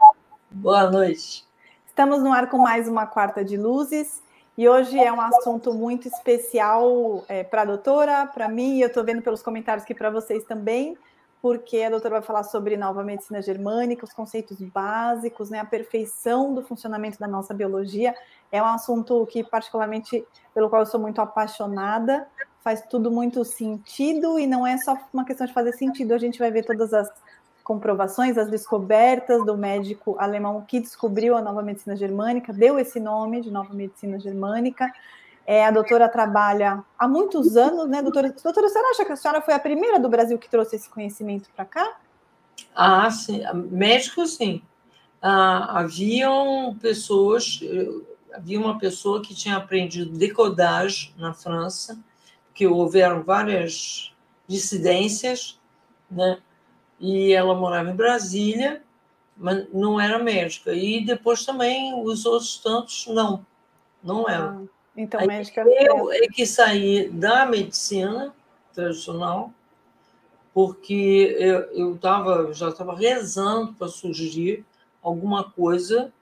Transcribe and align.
Boa 0.51 0.91
noite. 0.91 1.45
Estamos 1.87 2.23
no 2.23 2.33
ar 2.33 2.49
com 2.49 2.57
mais 2.59 2.89
uma 2.89 3.07
quarta 3.07 3.45
de 3.45 3.57
luzes 3.57 4.23
e 4.59 4.69
hoje 4.69 4.99
é 4.99 5.13
um 5.13 5.21
assunto 5.21 5.73
muito 5.73 6.09
especial 6.09 7.25
é, 7.29 7.45
para 7.45 7.63
a 7.63 7.65
doutora, 7.65 8.27
para 8.27 8.49
mim, 8.49 8.77
e 8.77 8.81
eu 8.81 8.89
estou 8.89 9.05
vendo 9.05 9.23
pelos 9.23 9.41
comentários 9.41 9.85
que 9.85 9.95
para 9.95 10.11
vocês 10.11 10.43
também, 10.43 10.99
porque 11.41 11.83
a 11.83 11.91
doutora 11.91 12.17
vai 12.17 12.23
falar 12.23 12.43
sobre 12.43 12.77
nova 12.77 13.03
medicina 13.05 13.41
germânica, 13.41 14.05
os 14.05 14.13
conceitos 14.13 14.59
básicos, 14.61 15.51
né, 15.51 15.61
a 15.61 15.65
perfeição 15.65 16.53
do 16.55 16.63
funcionamento 16.63 17.19
da 17.19 17.29
nossa 17.29 17.55
biologia. 17.55 18.15
É 18.51 18.63
um 18.63 18.67
assunto 18.67 19.25
que, 19.27 19.45
particularmente, 19.45 20.27
pelo 20.55 20.69
qual 20.69 20.83
eu 20.83 20.87
sou 20.87 21.01
muito 21.01 21.21
apaixonada, 21.21 22.27
faz 22.63 22.83
tudo 22.83 23.11
muito 23.11 23.45
sentido 23.45 24.39
e 24.39 24.47
não 24.47 24.67
é 24.67 24.77
só 24.79 24.97
uma 25.13 25.25
questão 25.25 25.47
de 25.47 25.53
fazer 25.53 25.73
sentido, 25.73 26.13
a 26.13 26.19
gente 26.19 26.39
vai 26.39 26.51
ver 26.51 26.65
todas 26.65 26.93
as 26.93 27.09
comprovações, 27.63 28.39
as 28.39 28.51
descobertas 28.51 29.45
do 29.45 29.57
médico 29.57 30.17
alemão 30.19 30.65
que 30.67 30.81
descobriu 30.81 31.37
a 31.37 31.43
nova 31.43 31.63
medicina 31.63 31.95
germânica, 31.95 32.53
deu 32.53 32.79
esse 32.79 32.99
nome 32.99 33.43
de 33.43 33.51
nova 33.51 33.75
medicina 33.75 34.19
germânica. 34.19 34.91
É, 35.51 35.65
a 35.65 35.71
doutora 35.71 36.11
trabalha 36.11 36.85
há 36.99 37.09
muitos 37.09 37.57
anos, 37.57 37.89
né, 37.89 38.03
doutora? 38.03 38.31
Doutora, 38.45 38.69
você 38.69 38.79
acha 38.79 39.03
que 39.03 39.13
a 39.13 39.17
senhora 39.17 39.41
foi 39.41 39.55
a 39.55 39.59
primeira 39.59 39.99
do 39.99 40.07
Brasil 40.07 40.39
que 40.39 40.47
trouxe 40.47 40.77
esse 40.77 40.91
conhecimento 40.91 41.49
para 41.57 41.65
cá? 41.65 41.97
Ah, 42.75 43.11
sim. 43.11 43.41
Médico, 43.71 44.27
sim. 44.27 44.61
Ah, 45.23 45.81
haviam 45.81 46.77
pessoas, 46.79 47.61
havia 48.35 48.61
uma 48.61 48.79
pessoa 48.79 49.23
que 49.23 49.35
tinha 49.35 49.57
aprendido 49.57 50.19
decodagem 50.19 51.15
na 51.17 51.33
França, 51.33 51.99
que 52.53 52.67
houveram 52.67 53.23
várias 53.23 54.15
dissidências, 54.47 55.59
né? 56.11 56.43
E 57.01 57.33
ela 57.33 57.55
morava 57.55 57.89
em 57.89 57.97
Brasília, 57.97 58.83
mas 59.35 59.67
não 59.73 59.99
era 59.99 60.19
médica. 60.19 60.75
E 60.75 61.03
depois 61.07 61.47
também 61.47 61.95
os 62.05 62.27
outros 62.27 62.59
tantos 62.59 63.07
não, 63.07 63.47
não 64.05 64.29
eram. 64.29 64.69
Ah. 64.71 64.78
Então, 64.99 65.21
Aí 65.21 65.29
médica. 65.29 65.61
Eu 65.61 66.13
é 66.13 66.27
que 66.27 66.45
saí 66.45 67.09
da 67.09 67.47
medicina 67.47 68.35
tradicional, 68.75 69.53
porque 70.53 71.37
eu, 71.39 71.61
eu 71.73 71.99
tava, 71.99 72.53
já 72.53 72.71
estava 72.71 72.97
rezando 72.97 73.75
para 73.75 73.87
sugerir 73.87 74.65
alguma 75.01 75.49
coisa 75.53 76.13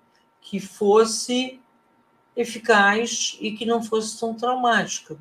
que 0.42 0.60
fosse 0.60 1.59
eficaz 2.36 3.38
e 3.41 3.53
que 3.53 3.65
não 3.65 3.82
fosse 3.82 4.20
tão 4.20 4.34
traumática. 4.34 5.16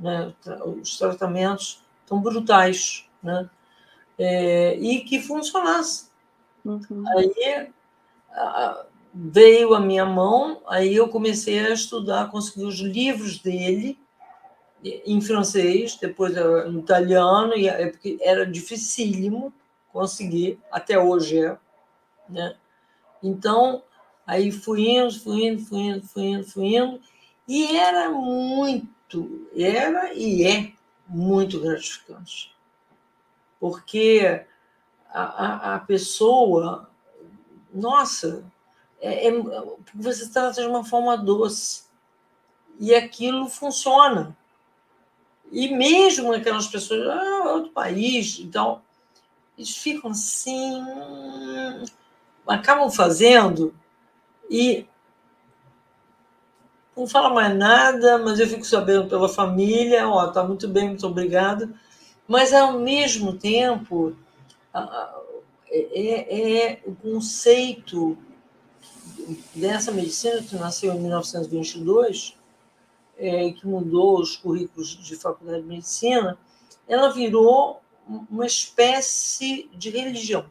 Né? 0.00 0.32
Os 0.64 0.96
tratamentos 0.96 1.82
tão 2.06 2.18
brutais, 2.18 3.06
né? 3.22 3.50
É, 4.18 4.74
e 4.76 5.02
que 5.02 5.20
funcionasse. 5.20 6.08
Uhum. 6.64 7.04
Aí 7.18 7.70
veio 9.18 9.72
a 9.72 9.80
minha 9.80 10.04
mão, 10.04 10.60
aí 10.68 10.94
eu 10.94 11.08
comecei 11.08 11.58
a 11.58 11.70
estudar, 11.70 12.30
consegui 12.30 12.64
os 12.64 12.80
livros 12.80 13.38
dele 13.38 13.98
em 14.84 15.20
francês, 15.22 15.96
depois 15.96 16.36
em 16.36 16.78
italiano, 16.78 17.56
e 17.56 17.66
é 17.66 17.88
porque 17.88 18.18
era 18.20 18.44
dificílimo 18.44 19.52
conseguir, 19.90 20.60
até 20.70 20.98
hoje 20.98 21.42
é, 21.42 21.56
né? 22.28 22.56
Então, 23.22 23.82
aí 24.26 24.52
fui 24.52 24.86
indo, 24.86 25.18
fui 25.18 25.46
indo, 25.46 25.62
fui 25.64 25.80
indo, 25.80 26.06
fui 26.06 26.22
indo, 26.24 26.44
fui 26.44 26.76
indo, 26.76 27.00
e 27.48 27.74
era 27.74 28.10
muito, 28.10 29.48
era 29.56 30.12
e 30.12 30.44
é 30.44 30.72
muito 31.08 31.58
gratificante, 31.58 32.54
porque 33.58 34.44
a, 35.08 35.22
a, 35.22 35.74
a 35.76 35.78
pessoa, 35.80 36.90
nossa, 37.72 38.44
é, 39.00 39.28
é, 39.28 39.32
você 39.94 40.28
trata 40.28 40.60
de 40.60 40.68
uma 40.68 40.84
forma 40.84 41.16
doce. 41.16 41.84
E 42.78 42.94
aquilo 42.94 43.48
funciona. 43.48 44.36
E 45.50 45.68
mesmo 45.74 46.32
aquelas 46.32 46.66
pessoas, 46.66 47.08
ah, 47.08 47.52
outro 47.52 47.70
país, 47.70 48.38
então, 48.40 48.82
eles 49.56 49.76
ficam 49.76 50.10
assim, 50.10 50.82
acabam 52.46 52.90
fazendo 52.90 53.74
e 54.50 54.86
não 56.96 57.06
fala 57.06 57.30
mais 57.30 57.54
nada, 57.56 58.18
mas 58.18 58.40
eu 58.40 58.46
fico 58.46 58.64
sabendo 58.64 59.08
pela 59.08 59.28
família, 59.28 60.08
ó, 60.08 60.26
tá 60.28 60.42
muito 60.42 60.66
bem, 60.66 60.88
muito 60.88 61.06
obrigado. 61.06 61.74
Mas 62.26 62.52
ao 62.52 62.78
mesmo 62.78 63.34
tempo 63.34 64.16
é, 65.70 66.70
é 66.70 66.82
o 66.84 66.94
conceito 66.94 68.18
dessa 69.54 69.90
medicina, 69.90 70.42
que 70.42 70.56
nasceu 70.56 70.92
em 70.92 71.00
1922, 71.00 72.36
é, 73.18 73.50
que 73.50 73.66
mudou 73.66 74.20
os 74.20 74.36
currículos 74.36 74.88
de 74.88 75.16
faculdade 75.16 75.62
de 75.62 75.68
medicina, 75.68 76.38
ela 76.88 77.12
virou 77.12 77.80
uma 78.30 78.46
espécie 78.46 79.68
de 79.74 79.90
religião. 79.90 80.44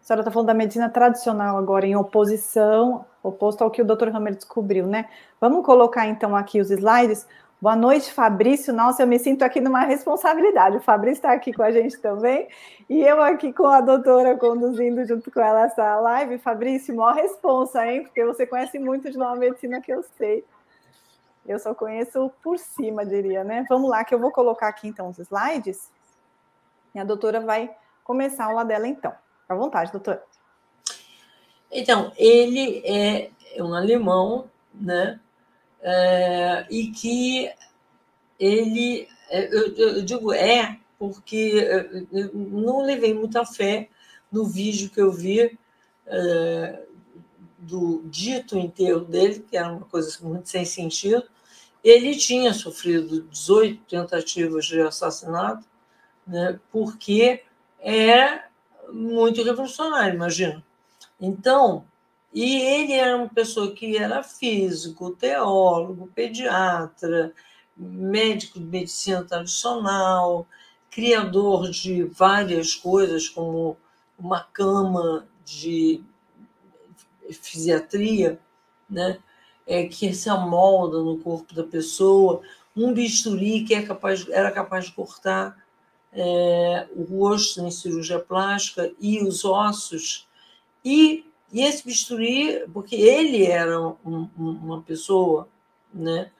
A 0.00 0.04
senhora 0.04 0.22
está 0.22 0.30
falando 0.30 0.48
da 0.48 0.54
medicina 0.54 0.88
tradicional 0.88 1.56
agora, 1.56 1.86
em 1.86 1.96
oposição, 1.96 3.04
oposto 3.22 3.62
ao 3.62 3.70
que 3.70 3.80
o 3.80 3.84
Dr. 3.84 4.08
Hammer 4.08 4.34
descobriu, 4.34 4.86
né? 4.86 5.08
Vamos 5.40 5.64
colocar 5.64 6.06
então 6.06 6.34
aqui 6.34 6.60
os 6.60 6.70
slides. 6.70 7.26
Boa 7.60 7.76
noite, 7.76 8.10
Fabrício. 8.10 8.72
Nossa, 8.72 9.02
eu 9.02 9.06
me 9.06 9.18
sinto 9.18 9.42
aqui 9.42 9.60
numa 9.60 9.80
responsabilidade. 9.80 10.78
O 10.78 10.80
Fabrício 10.80 11.18
está 11.18 11.32
aqui 11.32 11.52
com 11.52 11.62
a 11.62 11.70
gente 11.70 11.98
também. 11.98 12.48
E 12.88 13.02
eu 13.02 13.20
aqui 13.20 13.52
com 13.52 13.66
a 13.66 13.82
doutora 13.82 14.34
conduzindo 14.38 15.04
junto 15.04 15.30
com 15.30 15.40
ela 15.40 15.66
essa 15.66 16.00
live. 16.00 16.38
Fabrício, 16.38 16.96
maior 16.96 17.14
responsa, 17.14 17.86
hein? 17.86 18.04
Porque 18.04 18.24
você 18.24 18.46
conhece 18.46 18.78
muito 18.78 19.10
de 19.10 19.18
nova 19.18 19.36
medicina 19.36 19.78
que 19.78 19.92
eu 19.92 20.02
sei. 20.16 20.42
Eu 21.46 21.58
só 21.58 21.74
conheço 21.74 22.32
por 22.42 22.58
cima, 22.58 23.04
diria, 23.04 23.44
né? 23.44 23.66
Vamos 23.68 23.90
lá, 23.90 24.04
que 24.04 24.14
eu 24.14 24.18
vou 24.18 24.30
colocar 24.30 24.68
aqui 24.68 24.88
então 24.88 25.10
os 25.10 25.18
slides. 25.18 25.90
E 26.94 26.98
a 26.98 27.04
doutora 27.04 27.40
vai 27.40 27.70
começar 28.02 28.44
a 28.44 28.46
aula 28.46 28.64
dela 28.64 28.88
então. 28.88 29.12
À 29.46 29.54
vontade, 29.54 29.92
doutora. 29.92 30.22
Então, 31.70 32.10
ele 32.16 32.82
é 32.86 33.30
um 33.58 33.74
alemão, 33.74 34.48
né? 34.72 35.20
É, 35.82 36.66
e 36.70 36.88
que 36.88 37.50
ele, 38.38 39.08
é, 39.28 39.54
eu, 39.54 39.74
eu, 39.76 40.02
digo 40.02 40.32
é, 40.32 40.78
porque 40.98 41.66
eu 42.12 42.30
não 42.34 42.82
levei 42.82 43.14
muita 43.14 43.44
fé 43.44 43.88
no 44.30 44.44
vídeo 44.44 44.90
que 44.90 45.00
eu 45.00 45.12
vi 45.12 45.58
é, 46.06 46.82
do 47.58 48.02
dito 48.06 48.58
enterro 48.58 49.00
dele, 49.00 49.44
que 49.48 49.56
era 49.56 49.72
uma 49.72 49.86
coisa 49.86 50.16
muito 50.22 50.48
sem 50.48 50.64
sentido. 50.64 51.24
Ele 51.82 52.14
tinha 52.14 52.52
sofrido 52.52 53.22
18 53.22 53.82
tentativas 53.84 54.66
de 54.66 54.80
assassinato, 54.80 55.64
né, 56.26 56.58
porque 56.70 57.42
é 57.80 58.44
muito 58.92 59.42
revolucionário, 59.42 60.14
imagina. 60.14 60.62
Então, 61.18 61.84
e 62.32 62.56
ele 62.56 62.92
era 62.92 63.16
uma 63.16 63.28
pessoa 63.28 63.72
que 63.72 63.96
era 63.96 64.22
físico, 64.22 65.10
teólogo, 65.10 66.10
pediatra, 66.14 67.32
médico 67.76 68.58
de 68.60 68.66
medicina 68.66 69.24
tradicional, 69.24 70.46
criador 70.90 71.70
de 71.70 72.04
várias 72.04 72.74
coisas, 72.74 73.28
como 73.28 73.76
uma 74.18 74.40
cama 74.40 75.26
de 75.44 76.02
fisiatria, 77.32 78.38
né? 78.88 79.18
É, 79.66 79.86
que 79.86 80.12
se 80.12 80.28
amolda 80.28 80.98
no 80.98 81.18
corpo 81.18 81.54
da 81.54 81.62
pessoa, 81.62 82.42
um 82.76 82.92
bisturi 82.92 83.62
que 83.62 83.74
é 83.74 83.82
capaz, 83.82 84.28
era 84.28 84.50
capaz 84.50 84.86
de 84.86 84.92
cortar 84.92 85.56
é, 86.12 86.88
o 86.94 87.04
rosto 87.04 87.60
em 87.60 87.70
cirurgia 87.70 88.18
plástica 88.18 88.92
e 88.98 89.22
os 89.22 89.44
ossos. 89.44 90.26
E, 90.84 91.24
e 91.52 91.62
esse 91.62 91.84
bisturi, 91.84 92.64
porque 92.72 92.94
ele 92.94 93.44
era 93.44 93.80
um, 93.80 94.28
uma 94.36 94.82
pessoa 94.82 95.48
né, 95.92 96.30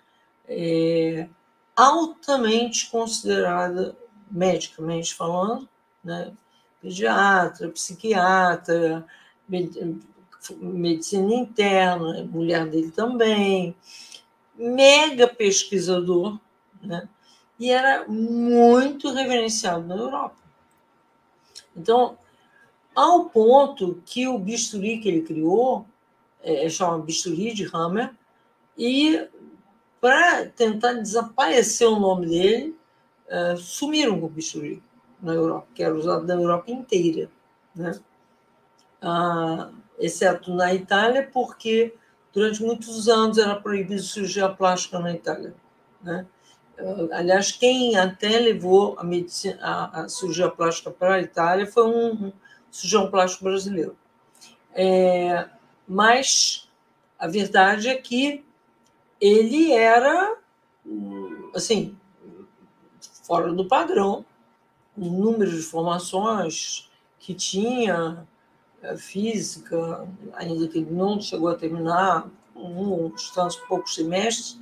é, 0.49 1.29
altamente 1.77 2.91
considerada, 2.91 3.97
medicamente 4.31 5.15
falando, 5.15 5.69
né, 6.03 6.33
pediatra, 6.81 7.69
psiquiatra, 7.71 9.05
medicina 10.61 11.35
interna, 11.35 12.25
mulher 12.25 12.67
dele 12.67 12.91
também, 12.91 13.75
mega 14.55 15.27
pesquisador, 15.29 16.39
né? 16.83 17.09
e 17.59 17.71
era 17.71 18.07
muito 18.09 19.13
reverenciado 19.13 19.87
na 19.87 19.97
Europa. 19.97 20.37
Então, 21.77 22.17
ao 23.01 23.31
ponto 23.31 24.03
que 24.05 24.29
o 24.29 24.39
bisturi 24.39 24.99
que 24.99 25.09
ele 25.09 25.23
criou, 25.23 25.87
é, 26.43 26.69
chama 26.69 26.99
bisturi 26.99 27.55
de 27.55 27.67
Hammer, 27.73 28.15
e 28.77 29.27
para 30.01 30.47
tentar 30.51 30.93
desaparecer 30.95 31.89
o 31.89 31.99
nome 31.99 32.27
dele, 32.27 32.77
é, 33.27 33.57
sumiram 33.57 34.21
com 34.21 34.27
o 34.27 34.29
bisturi 34.29 34.83
na 35.23 35.33
Europa, 35.33 35.67
que 35.75 35.83
era 35.83 35.95
usado 35.95 36.27
na 36.27 36.35
Europa 36.35 36.71
inteira, 36.71 37.31
né? 37.75 37.99
Ah, 39.01 39.71
exceto 39.99 40.55
na 40.55 40.75
Itália, 40.75 41.29
porque 41.33 41.95
durante 42.35 42.63
muitos 42.63 43.09
anos 43.09 43.39
era 43.39 43.55
proibido 43.55 44.03
cirurgia 44.03 44.51
plástica 44.51 44.99
na 44.99 45.13
Itália, 45.13 45.55
né? 46.03 46.27
Aliás, 47.13 47.53
quem 47.53 47.97
até 47.97 48.39
levou 48.39 48.99
a, 48.99 49.05
medicina, 49.05 49.59
a, 49.63 50.03
a 50.03 50.09
cirurgia 50.09 50.51
plástica 50.51 50.91
para 50.91 51.15
a 51.15 51.21
Itália 51.21 51.67
foi 51.67 51.87
um, 51.87 52.33
cirurgião 52.71 53.11
plástico 53.11 53.45
brasileiro. 53.45 53.97
É, 54.73 55.49
mas 55.87 56.69
a 57.19 57.27
verdade 57.27 57.89
é 57.89 57.97
que 57.97 58.45
ele 59.21 59.73
era, 59.73 60.37
assim, 61.55 61.97
fora 63.25 63.53
do 63.53 63.67
padrão, 63.67 64.25
o 64.97 65.05
número 65.05 65.51
de 65.51 65.63
formações 65.63 66.91
que 67.19 67.35
tinha, 67.35 68.27
é, 68.83 68.97
física, 68.97 70.09
ainda 70.35 70.67
que 70.69 70.79
ele 70.79 70.91
não 70.91 71.21
chegou 71.21 71.49
a 71.49 71.55
terminar, 71.55 72.29
um, 72.57 73.07
uns 73.07 73.57
poucos 73.69 73.95
semestres, 73.95 74.59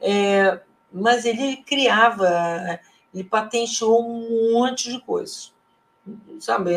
é, 0.00 0.60
mas 0.92 1.24
ele 1.24 1.58
criava, 1.58 2.80
ele 3.12 3.24
patenteou 3.24 4.02
um 4.02 4.52
monte 4.52 4.90
de 4.90 5.00
coisas. 5.00 5.52
Sabe, 6.40 6.72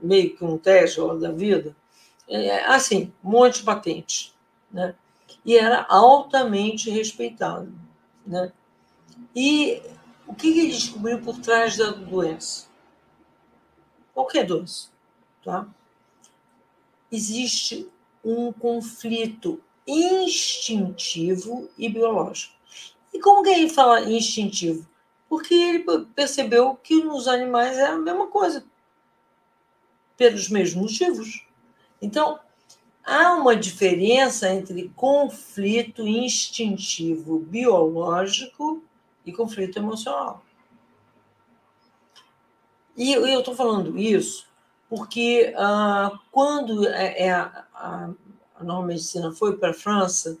meio 0.00 0.36
que 0.36 0.44
um 0.44 0.58
Tesla 0.58 1.18
da 1.18 1.30
vida. 1.30 1.74
É, 2.28 2.64
assim, 2.66 3.12
um 3.24 3.30
monte 3.30 3.58
de 3.58 3.64
patentes. 3.64 4.34
Né? 4.70 4.94
E 5.44 5.56
era 5.56 5.86
altamente 5.88 6.90
respeitado. 6.90 7.72
Né? 8.26 8.52
E 9.34 9.82
o 10.26 10.34
que 10.34 10.48
ele 10.48 10.68
descobriu 10.68 11.20
por 11.20 11.38
trás 11.38 11.76
da 11.76 11.90
doença? 11.90 12.66
Qualquer 14.12 14.44
doença. 14.44 14.88
Tá? 15.44 15.66
Existe 17.10 17.88
um 18.24 18.52
conflito 18.52 19.60
instintivo 19.86 21.70
e 21.78 21.88
biológico. 21.88 22.54
E 23.14 23.20
como 23.20 23.42
que 23.42 23.50
ele 23.50 23.68
fala 23.68 24.00
instintivo? 24.10 24.86
Porque 25.28 25.54
ele 25.54 25.84
percebeu 26.14 26.74
que 26.74 27.02
nos 27.02 27.28
animais 27.28 27.76
é 27.78 27.86
a 27.86 27.96
mesma 27.96 28.26
coisa, 28.26 28.64
pelos 30.16 30.48
mesmos 30.48 30.74
motivos. 30.74 31.46
Então, 32.00 32.38
há 33.04 33.34
uma 33.34 33.56
diferença 33.56 34.48
entre 34.52 34.90
conflito 34.96 36.06
instintivo 36.06 37.38
biológico 37.38 38.82
e 39.24 39.32
conflito 39.32 39.78
emocional. 39.78 40.42
E 42.96 43.12
eu 43.12 43.40
estou 43.40 43.54
falando 43.54 43.98
isso 43.98 44.46
porque 44.88 45.52
ah, 45.56 46.12
quando 46.30 46.86
é, 46.88 47.26
é 47.26 47.32
a, 47.32 47.64
a, 47.74 48.10
a 48.58 48.64
nova 48.64 48.86
medicina 48.86 49.32
foi 49.32 49.56
para 49.56 49.70
a 49.70 49.74
França, 49.74 50.38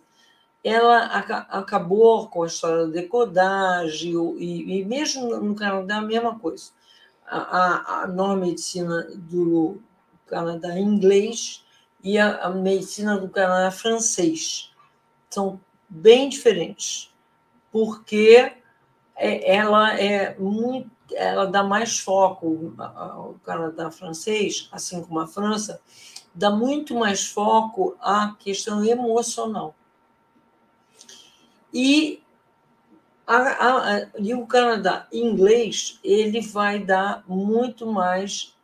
ela 0.62 1.04
acabou 1.50 2.28
com 2.28 2.42
a 2.42 2.46
história 2.46 2.86
da 2.86 2.92
decodagem, 2.92 4.14
e, 4.38 4.80
e 4.80 4.84
mesmo 4.84 5.36
no 5.36 5.54
Canadá 5.54 5.98
a 5.98 6.02
mesma 6.02 6.36
coisa. 6.38 6.70
A, 7.26 8.02
a, 8.02 8.06
nova 8.06 8.36
medicina 8.36 9.06
do 9.14 9.82
Canadá 10.26 10.78
em 10.78 10.84
inglês 10.84 11.64
e 12.02 12.18
a, 12.18 12.36
a 12.44 12.50
medicina 12.50 13.18
do 13.18 13.28
Canadá 13.28 13.70
francês 13.70 14.72
são 15.28 15.60
bem 15.88 16.28
diferentes, 16.28 17.12
porque 17.72 18.52
é, 19.16 19.56
ela 19.56 19.98
é 19.98 20.38
muito, 20.38 20.90
ela 21.12 21.46
dá 21.46 21.62
mais 21.62 21.98
foco 21.98 22.74
ao 22.78 23.34
Canadá 23.44 23.90
francês, 23.90 24.68
assim 24.70 25.02
como 25.02 25.18
a 25.20 25.26
França, 25.26 25.80
dá 26.34 26.50
muito 26.50 26.94
mais 26.94 27.26
foco 27.26 27.96
à 28.00 28.36
questão 28.38 28.84
emocional. 28.84 29.74
E, 31.72 32.22
a, 33.34 33.96
a, 33.96 34.08
e 34.18 34.34
o 34.34 34.46
Canadá 34.46 35.08
em 35.12 35.26
inglês, 35.26 35.98
ele 36.04 36.40
vai 36.40 36.78
dar 36.78 37.24
muito 37.26 37.86
mais 37.86 38.54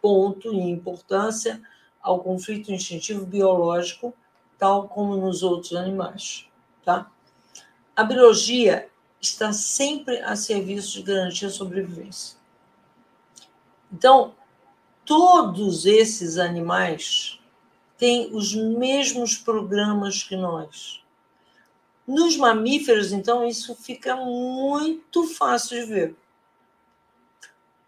ponto 0.00 0.52
e 0.52 0.58
importância 0.58 1.62
ao 2.00 2.20
conflito 2.20 2.72
instintivo 2.72 3.24
biológico, 3.24 4.12
tal 4.58 4.88
como 4.88 5.16
nos 5.16 5.42
outros 5.42 5.74
animais. 5.74 6.46
Tá? 6.84 7.10
A 7.94 8.04
biologia 8.04 8.88
está 9.20 9.52
sempre 9.52 10.18
a 10.20 10.34
serviço 10.34 10.98
de 10.98 11.02
garantir 11.04 11.46
a 11.46 11.50
sobrevivência. 11.50 12.36
Então, 13.92 14.34
todos 15.04 15.86
esses 15.86 16.38
animais 16.38 17.38
têm 17.96 18.34
os 18.34 18.54
mesmos 18.54 19.36
programas 19.36 20.22
que 20.22 20.34
nós. 20.34 21.01
Nos 22.06 22.36
mamíferos, 22.36 23.12
então, 23.12 23.46
isso 23.46 23.76
fica 23.76 24.16
muito 24.16 25.24
fácil 25.28 25.80
de 25.80 25.86
ver. 25.86 26.16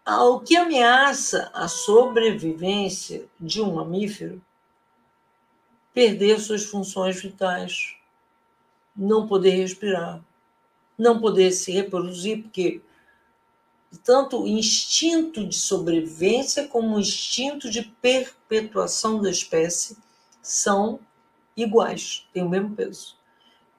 O 0.07 0.39
que 0.39 0.55
ameaça 0.55 1.51
a 1.53 1.67
sobrevivência 1.67 3.27
de 3.39 3.61
um 3.61 3.73
mamífero? 3.73 4.41
Perder 5.93 6.39
suas 6.39 6.63
funções 6.63 7.21
vitais, 7.21 7.95
não 8.95 9.27
poder 9.27 9.51
respirar, 9.51 10.23
não 10.97 11.19
poder 11.19 11.51
se 11.51 11.71
reproduzir, 11.71 12.43
porque 12.43 12.81
tanto 14.03 14.43
o 14.43 14.47
instinto 14.47 15.45
de 15.45 15.55
sobrevivência 15.55 16.67
como 16.67 16.95
o 16.95 16.99
instinto 16.99 17.69
de 17.69 17.81
perpetuação 18.01 19.21
da 19.21 19.29
espécie 19.29 19.97
são 20.41 20.99
iguais, 21.57 22.27
têm 22.31 22.43
o 22.43 22.49
mesmo 22.49 22.75
peso 22.75 23.15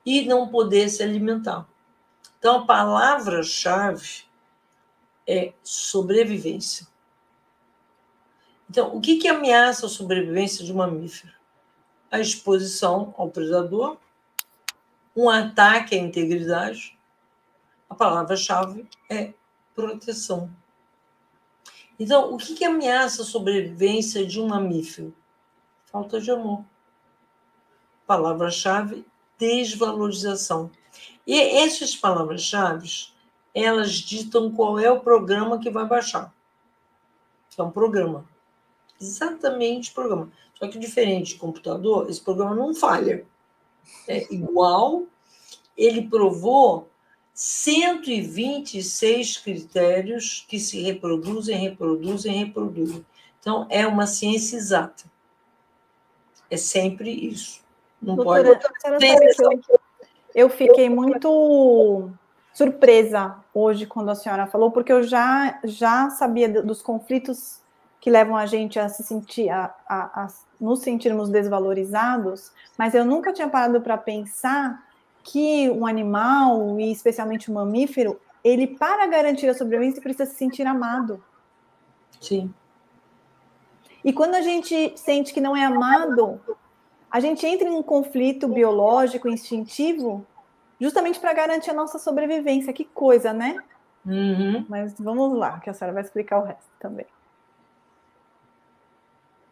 e 0.06 0.24
não 0.24 0.48
poder 0.48 0.88
se 0.88 1.02
alimentar. 1.02 1.66
Então, 2.38 2.60
a 2.60 2.64
palavra-chave 2.64 4.24
é 5.26 5.52
sobrevivência. 5.64 6.86
Então, 8.70 8.96
o 8.96 9.00
que, 9.00 9.16
que 9.16 9.26
ameaça 9.26 9.86
a 9.86 9.88
sobrevivência 9.88 10.64
de 10.64 10.72
um 10.72 10.76
mamífero? 10.76 11.34
A 12.08 12.20
exposição 12.20 13.12
ao 13.18 13.28
predador, 13.30 13.98
um 15.14 15.28
ataque 15.28 15.96
à 15.96 15.98
integridade. 15.98 16.96
A 17.90 17.94
palavra-chave 17.94 18.88
é 19.10 19.32
proteção. 19.74 20.50
Então, 21.98 22.32
o 22.32 22.36
que, 22.36 22.54
que 22.54 22.64
ameaça 22.64 23.22
a 23.22 23.24
sobrevivência 23.24 24.24
de 24.24 24.40
um 24.40 24.48
mamífero? 24.48 25.12
Falta 25.86 26.20
de 26.20 26.30
amor. 26.30 26.64
Palavra-chave 28.06 29.04
desvalorização. 29.38 30.70
E 31.26 31.40
essas 31.40 31.96
palavras-chave, 31.96 33.08
elas 33.54 33.92
ditam 33.92 34.52
qual 34.52 34.78
é 34.78 34.90
o 34.90 35.00
programa 35.00 35.58
que 35.58 35.70
vai 35.70 35.86
baixar. 35.86 36.32
É 37.58 37.62
um 37.62 37.70
programa. 37.70 38.28
Exatamente 39.00 39.92
programa. 39.92 40.30
Só 40.54 40.68
que 40.68 40.78
diferente 40.78 41.34
de 41.34 41.40
computador, 41.40 42.08
esse 42.08 42.20
programa 42.20 42.54
não 42.54 42.74
falha. 42.74 43.26
É 44.06 44.32
igual, 44.32 45.04
ele 45.76 46.08
provou 46.08 46.88
126 47.34 49.38
critérios 49.38 50.44
que 50.48 50.58
se 50.58 50.80
reproduzem, 50.80 51.58
reproduzem, 51.58 52.44
reproduzem. 52.44 53.04
Então, 53.38 53.66
é 53.68 53.86
uma 53.86 54.06
ciência 54.06 54.56
exata. 54.56 55.04
É 56.50 56.56
sempre 56.56 57.10
isso. 57.10 57.65
Não 58.06 58.14
Doutora, 58.14 58.60
pode. 58.60 59.02
Eu, 59.40 59.60
eu 60.34 60.48
fiquei 60.48 60.88
muito 60.88 62.08
surpresa 62.54 63.36
hoje 63.52 63.84
quando 63.84 64.10
a 64.10 64.14
senhora 64.14 64.46
falou, 64.46 64.70
porque 64.70 64.92
eu 64.92 65.02
já, 65.02 65.58
já 65.64 66.08
sabia 66.10 66.62
dos 66.62 66.80
conflitos 66.80 67.60
que 68.00 68.08
levam 68.08 68.36
a 68.36 68.46
gente 68.46 68.78
a 68.78 68.88
se 68.88 69.02
sentir, 69.02 69.50
a, 69.50 69.74
a, 69.88 70.24
a 70.24 70.28
nos 70.60 70.80
sentirmos 70.80 71.28
desvalorizados, 71.28 72.52
mas 72.78 72.94
eu 72.94 73.04
nunca 73.04 73.32
tinha 73.32 73.48
parado 73.48 73.80
para 73.80 73.98
pensar 73.98 74.86
que 75.24 75.68
um 75.70 75.84
animal, 75.84 76.78
e 76.78 76.92
especialmente 76.92 77.50
um 77.50 77.54
mamífero, 77.54 78.18
ele, 78.44 78.68
para 78.68 79.06
garantir 79.08 79.48
a 79.48 79.54
sobrevivência, 79.54 80.00
precisa 80.00 80.24
se 80.24 80.36
sentir 80.36 80.64
amado. 80.66 81.20
Sim. 82.20 82.54
E 84.04 84.12
quando 84.12 84.36
a 84.36 84.40
gente 84.40 84.96
sente 84.96 85.34
que 85.34 85.40
não 85.40 85.56
é 85.56 85.64
amado, 85.64 86.40
a 87.10 87.20
gente 87.20 87.46
entra 87.46 87.68
em 87.68 87.72
um 87.72 87.82
conflito 87.82 88.48
biológico, 88.48 89.28
instintivo, 89.28 90.26
justamente 90.80 91.18
para 91.18 91.32
garantir 91.32 91.70
a 91.70 91.74
nossa 91.74 91.98
sobrevivência. 91.98 92.72
Que 92.72 92.84
coisa, 92.84 93.32
né? 93.32 93.56
Uhum. 94.04 94.64
Mas 94.68 94.94
vamos 94.98 95.36
lá, 95.36 95.58
que 95.60 95.68
a 95.68 95.74
senhora 95.74 95.94
vai 95.94 96.02
explicar 96.02 96.38
o 96.38 96.44
resto 96.44 96.70
também. 96.78 97.06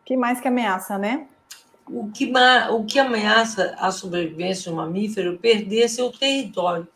que 0.05 0.17
mais 0.17 0.41
que 0.41 0.49
ameaça, 0.49 0.99
né? 0.99 1.27
O 1.87 2.11
que, 2.11 2.33
o 2.71 2.85
que 2.85 2.99
ameaça 2.99 3.75
a 3.79 3.91
sobrevivência 3.91 4.71
do 4.71 4.77
mamífero 4.77 5.35
é 5.35 5.37
perder 5.37 5.89
seu 5.89 6.11
território. 6.11 6.89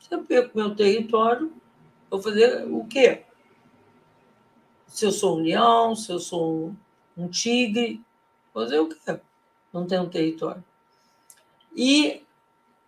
Se 0.00 0.12
eu 0.12 0.24
perco 0.24 0.56
meu 0.56 0.74
território, 0.74 1.52
vou 2.10 2.20
fazer 2.20 2.66
o 2.66 2.84
quê? 2.86 3.22
Se 4.86 5.04
eu 5.04 5.12
sou 5.12 5.38
um 5.38 5.42
leão, 5.42 5.94
se 5.94 6.10
eu 6.10 6.18
sou 6.18 6.74
um, 7.16 7.28
tigre, 7.28 8.02
fazer 8.52 8.78
o 8.78 8.88
quê? 8.88 9.20
Não 9.72 9.86
tenho 9.86 10.08
território. 10.08 10.62
E 11.74 12.22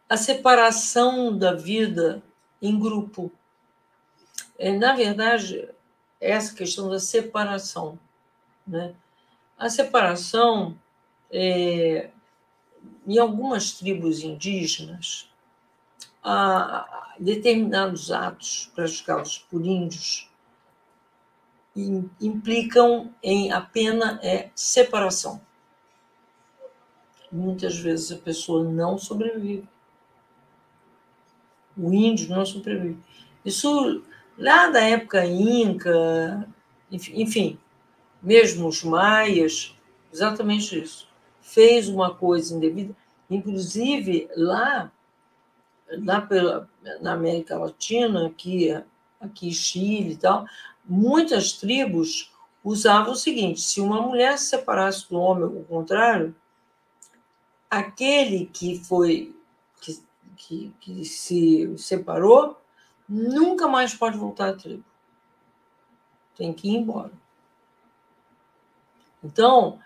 a 0.08 0.16
separação 0.16 1.36
da 1.36 1.54
vida 1.54 2.22
em 2.60 2.78
grupo. 2.78 3.32
É, 4.58 4.72
na 4.72 4.94
verdade, 4.94 5.68
essa 6.20 6.54
questão 6.54 6.88
da 6.88 7.00
separação. 7.00 7.98
Né? 8.66 8.94
A 9.58 9.68
separação, 9.68 10.78
é, 11.30 12.10
em 13.06 13.18
algumas 13.18 13.72
tribos 13.72 14.22
indígenas, 14.22 15.28
determinados 17.18 18.10
atos 18.10 18.70
praticados 18.74 19.38
por 19.50 19.64
índios 19.64 20.28
implicam 22.20 23.12
em 23.22 23.52
a 23.52 23.60
pena 23.60 24.18
é 24.22 24.50
separação. 24.54 25.40
Muitas 27.34 27.76
vezes 27.78 28.12
a 28.12 28.16
pessoa 28.16 28.64
não 28.64 28.96
sobrevive 28.96 29.68
o 31.76 31.92
índio 31.92 32.30
não 32.30 32.44
sobrevive. 32.44 32.98
Isso 33.44 34.02
lá 34.38 34.70
da 34.70 34.80
época 34.80 35.24
inca, 35.26 36.48
enfim, 36.90 37.58
mesmo 38.22 38.68
os 38.68 38.82
maias, 38.82 39.74
exatamente 40.12 40.80
isso. 40.80 41.08
Fez 41.40 41.88
uma 41.88 42.14
coisa 42.14 42.54
indevida, 42.54 42.94
inclusive 43.28 44.28
lá, 44.36 44.90
lá 45.90 46.20
pela, 46.20 46.68
na 47.00 47.12
América 47.12 47.58
Latina, 47.58 48.26
aqui, 48.26 48.70
aqui 49.20 49.52
Chile 49.52 50.12
e 50.12 50.16
tal, 50.16 50.46
muitas 50.84 51.52
tribos 51.52 52.32
usavam 52.62 53.12
o 53.12 53.16
seguinte: 53.16 53.60
se 53.60 53.80
uma 53.80 54.00
mulher 54.00 54.38
se 54.38 54.46
separasse 54.46 55.08
do 55.08 55.18
homem, 55.18 55.44
o 55.44 55.64
contrário, 55.64 56.34
aquele 57.78 58.46
que 58.46 58.78
foi 58.84 59.34
que, 60.36 60.74
que 60.80 61.04
se 61.04 61.76
separou, 61.78 62.60
nunca 63.08 63.66
mais 63.68 63.94
pode 63.94 64.18
voltar 64.18 64.50
à 64.50 64.52
tribo. 64.52 64.84
Tem 66.36 66.52
que 66.52 66.68
ir 66.68 66.76
embora. 66.76 67.12
Então, 69.22 69.78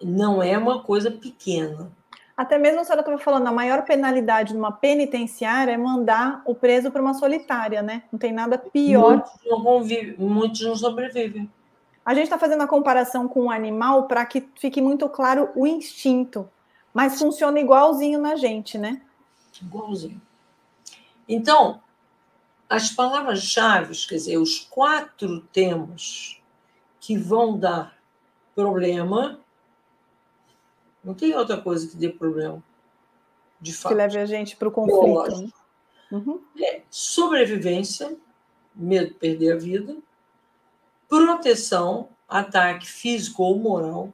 não 0.00 0.42
é 0.42 0.56
uma 0.56 0.82
coisa 0.82 1.10
pequena. 1.10 1.90
Até 2.36 2.58
mesmo 2.58 2.80
a 2.80 2.84
senhora 2.84 3.00
estava 3.00 3.18
falando, 3.18 3.46
a 3.46 3.52
maior 3.52 3.84
penalidade 3.84 4.54
numa 4.54 4.72
penitenciária 4.72 5.72
é 5.72 5.76
mandar 5.76 6.42
o 6.44 6.54
preso 6.54 6.90
para 6.90 7.00
uma 7.00 7.14
solitária, 7.14 7.80
né? 7.80 8.02
Não 8.10 8.18
tem 8.18 8.32
nada 8.32 8.58
pior. 8.58 9.10
Muitos 9.10 9.32
não, 9.44 9.62
convive, 9.62 10.16
muitos 10.18 10.60
não 10.62 10.76
sobrevivem. 10.76 11.50
A 12.04 12.12
gente 12.12 12.24
está 12.24 12.36
fazendo 12.36 12.62
a 12.62 12.66
comparação 12.66 13.26
com 13.28 13.44
o 13.44 13.50
animal 13.50 14.06
para 14.08 14.26
que 14.26 14.46
fique 14.56 14.80
muito 14.82 15.08
claro 15.08 15.48
o 15.54 15.66
instinto, 15.66 16.48
mas 16.94 17.18
funciona 17.18 17.58
igualzinho 17.58 18.20
na 18.20 18.36
gente, 18.36 18.78
né? 18.78 19.02
Igualzinho. 19.60 20.22
Então, 21.28 21.82
as 22.70 22.90
palavras-chave, 22.90 23.94
quer 24.06 24.14
dizer, 24.14 24.38
os 24.38 24.60
quatro 24.60 25.40
temas 25.40 26.40
que 27.00 27.18
vão 27.18 27.58
dar 27.58 27.98
problema, 28.54 29.40
não 31.02 31.14
tem 31.14 31.34
outra 31.34 31.60
coisa 31.60 31.88
que 31.88 31.96
dê 31.96 32.08
problema, 32.08 32.62
de 33.60 33.72
fato. 33.72 33.92
Que 33.92 33.98
leve 33.98 34.18
a 34.18 34.26
gente 34.26 34.56
para 34.56 34.68
o 34.68 34.70
conflito. 34.70 35.42
Né? 35.42 35.50
Uhum. 36.12 36.40
É 36.60 36.82
sobrevivência, 36.88 38.16
medo 38.74 39.08
de 39.08 39.14
perder 39.14 39.54
a 39.54 39.56
vida, 39.56 39.96
proteção, 41.08 42.08
ataque 42.28 42.86
físico 42.86 43.42
ou 43.42 43.58
moral, 43.58 44.12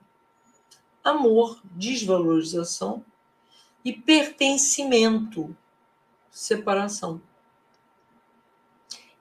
amor, 1.02 1.60
desvalorização 1.64 3.04
e 3.84 3.92
pertencimento, 3.92 5.56
separação. 6.30 7.20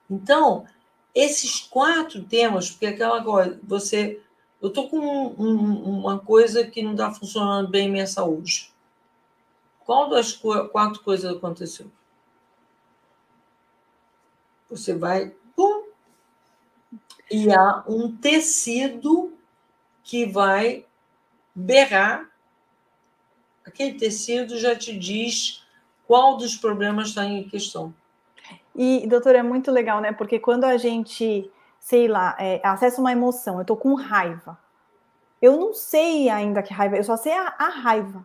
Então, 0.08 0.66
esses 1.14 1.60
quatro 1.60 2.22
temas, 2.24 2.70
porque 2.70 2.86
aquela 2.86 3.22
coisa, 3.22 3.58
você. 3.62 4.20
Eu 4.60 4.68
estou 4.68 4.90
com 4.90 4.98
um, 4.98 5.34
um, 5.38 6.00
uma 6.00 6.18
coisa 6.18 6.66
que 6.66 6.82
não 6.82 6.92
está 6.92 7.10
funcionando 7.10 7.70
bem 7.70 7.88
em 7.88 7.92
minha 7.92 8.06
saúde. 8.06 8.70
Qual 9.86 10.10
das 10.10 10.32
quatro 10.32 11.02
coisas 11.02 11.34
aconteceu? 11.34 11.90
Você 14.68 14.94
vai, 14.94 15.34
pum, 15.56 15.84
e 17.30 17.50
há 17.50 17.82
um 17.88 18.14
tecido 18.14 19.32
que 20.04 20.26
vai 20.26 20.84
berrar 21.54 22.28
aquele 23.66 23.94
tecido 23.94 24.58
já 24.58 24.74
te 24.74 24.96
diz 24.96 25.64
qual 26.06 26.36
dos 26.36 26.56
problemas 26.56 27.08
está 27.08 27.24
em 27.24 27.48
questão. 27.48 27.94
E, 28.74 29.06
doutora, 29.06 29.38
é 29.38 29.42
muito 29.42 29.70
legal, 29.70 30.00
né? 30.00 30.12
Porque 30.12 30.38
quando 30.38 30.64
a 30.64 30.76
gente, 30.76 31.50
sei 31.78 32.08
lá, 32.08 32.36
é, 32.38 32.60
acessa 32.64 33.00
uma 33.00 33.12
emoção, 33.12 33.58
eu 33.58 33.64
tô 33.64 33.76
com 33.76 33.94
raiva. 33.94 34.58
Eu 35.40 35.56
não 35.56 35.72
sei 35.72 36.28
ainda 36.28 36.62
que 36.62 36.72
raiva, 36.72 36.96
eu 36.96 37.04
só 37.04 37.16
sei 37.16 37.32
a, 37.32 37.54
a 37.58 37.68
raiva. 37.68 38.24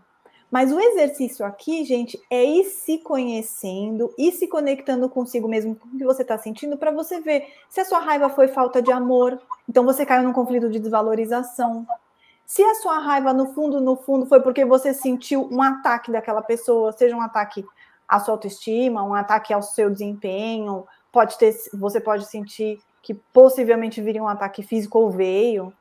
Mas 0.51 0.71
o 0.71 0.79
exercício 0.79 1.45
aqui, 1.45 1.83
gente, 1.83 2.19
é 2.29 2.43
ir 2.43 2.63
se 2.65 2.99
conhecendo 2.99 4.13
e 4.17 4.31
se 4.31 4.47
conectando 4.47 5.09
consigo 5.09 5.47
mesmo, 5.47 5.75
com 5.75 5.87
o 5.89 5.97
que 5.97 6.05
você 6.05 6.21
está 6.21 6.37
sentindo, 6.37 6.77
para 6.77 6.91
você 6.91 7.19
ver 7.19 7.45
se 7.69 7.81
a 7.81 7.85
sua 7.85 7.99
raiva 7.99 8.29
foi 8.29 8.47
falta 8.47 8.81
de 8.81 8.91
amor, 8.91 9.39
então 9.67 9.83
você 9.83 10.05
caiu 10.05 10.23
num 10.23 10.33
conflito 10.33 10.69
de 10.69 10.79
desvalorização. 10.79 11.85
Se 12.45 12.63
a 12.63 12.75
sua 12.75 12.99
raiva, 12.99 13.33
no 13.33 13.53
fundo, 13.53 13.81
no 13.81 13.95
fundo, 13.95 14.25
foi 14.25 14.39
porque 14.39 14.63
você 14.63 14.93
sentiu 14.93 15.49
um 15.51 15.61
ataque 15.61 16.11
daquela 16.11 16.41
pessoa, 16.41 16.91
seja 16.91 17.15
um 17.15 17.21
ataque 17.21 17.65
à 18.07 18.19
sua 18.19 18.35
autoestima, 18.35 19.03
um 19.03 19.15
ataque 19.15 19.51
ao 19.51 19.63
seu 19.63 19.89
desempenho, 19.89 20.85
pode 21.11 21.37
ter, 21.37 21.55
você 21.73 21.99
pode 21.99 22.25
sentir 22.25 22.79
que 23.01 23.13
possivelmente 23.13 24.01
viria 24.01 24.21
um 24.21 24.27
ataque 24.27 24.61
físico 24.61 24.99
ou 24.99 25.09
veio. 25.09 25.73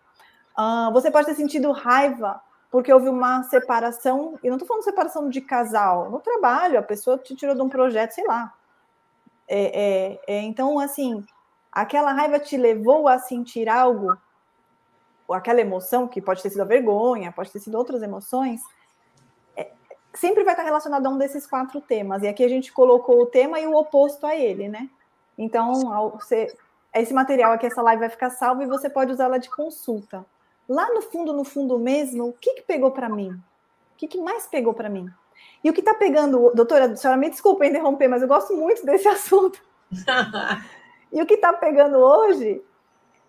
Uh, 0.58 0.92
você 0.92 1.10
pode 1.10 1.26
ter 1.26 1.34
sentido 1.34 1.70
raiva 1.72 2.40
porque 2.70 2.92
houve 2.92 3.08
uma 3.08 3.44
separação, 3.44 4.36
e 4.42 4.48
não 4.48 4.56
estou 4.56 4.66
falando 4.66 4.82
separação 4.82 5.28
de 5.30 5.40
casal, 5.40 6.10
no 6.10 6.18
trabalho, 6.18 6.76
a 6.76 6.82
pessoa 6.82 7.16
te 7.16 7.36
tirou 7.36 7.54
de 7.54 7.62
um 7.62 7.68
projeto, 7.68 8.10
sei 8.10 8.26
lá. 8.26 8.52
É, 9.46 10.16
é, 10.16 10.20
é, 10.26 10.40
então, 10.40 10.80
assim, 10.80 11.24
aquela 11.70 12.12
raiva 12.12 12.36
te 12.40 12.56
levou 12.56 13.06
a 13.06 13.20
sentir 13.20 13.68
algo 13.68 14.16
aquela 15.32 15.60
emoção, 15.60 16.06
que 16.06 16.20
pode 16.20 16.42
ter 16.42 16.50
sido 16.50 16.62
a 16.62 16.66
vergonha, 16.66 17.32
pode 17.32 17.50
ter 17.50 17.60
sido 17.60 17.76
outras 17.76 18.02
emoções, 18.02 18.60
é, 19.56 19.70
sempre 20.12 20.44
vai 20.44 20.52
estar 20.52 20.64
relacionado 20.64 21.06
a 21.06 21.08
um 21.08 21.16
desses 21.16 21.46
quatro 21.46 21.80
temas. 21.80 22.22
E 22.22 22.28
aqui 22.28 22.44
a 22.44 22.48
gente 22.48 22.72
colocou 22.72 23.22
o 23.22 23.26
tema 23.26 23.58
e 23.58 23.66
o 23.66 23.74
oposto 23.74 24.26
a 24.26 24.36
ele, 24.36 24.68
né? 24.68 24.90
Então, 25.38 25.92
ao, 25.92 26.10
você, 26.10 26.54
esse 26.94 27.14
material 27.14 27.52
aqui, 27.52 27.66
essa 27.66 27.82
live 27.82 28.00
vai 28.00 28.10
ficar 28.10 28.30
salvo 28.30 28.62
e 28.62 28.66
você 28.66 28.90
pode 28.90 29.12
usá-la 29.12 29.38
de 29.38 29.48
consulta. 29.50 30.24
Lá 30.68 30.92
no 30.92 31.02
fundo, 31.02 31.32
no 31.32 31.44
fundo 31.44 31.78
mesmo, 31.78 32.28
o 32.28 32.32
que, 32.32 32.54
que 32.54 32.62
pegou 32.62 32.90
para 32.90 33.08
mim? 33.08 33.30
O 33.30 33.96
que, 33.96 34.06
que 34.06 34.20
mais 34.20 34.46
pegou 34.46 34.74
para 34.74 34.88
mim? 34.88 35.10
E 35.62 35.70
o 35.70 35.72
que 35.72 35.80
está 35.80 35.94
pegando, 35.94 36.52
doutora, 36.54 36.86
a 36.86 36.96
senhora 36.96 37.18
me 37.18 37.30
desculpa 37.30 37.66
interromper, 37.66 38.08
mas 38.08 38.22
eu 38.22 38.28
gosto 38.28 38.54
muito 38.54 38.84
desse 38.84 39.08
assunto. 39.08 39.60
e 41.12 41.20
o 41.20 41.26
que 41.26 41.34
está 41.34 41.52
pegando 41.52 41.96
hoje 41.98 42.62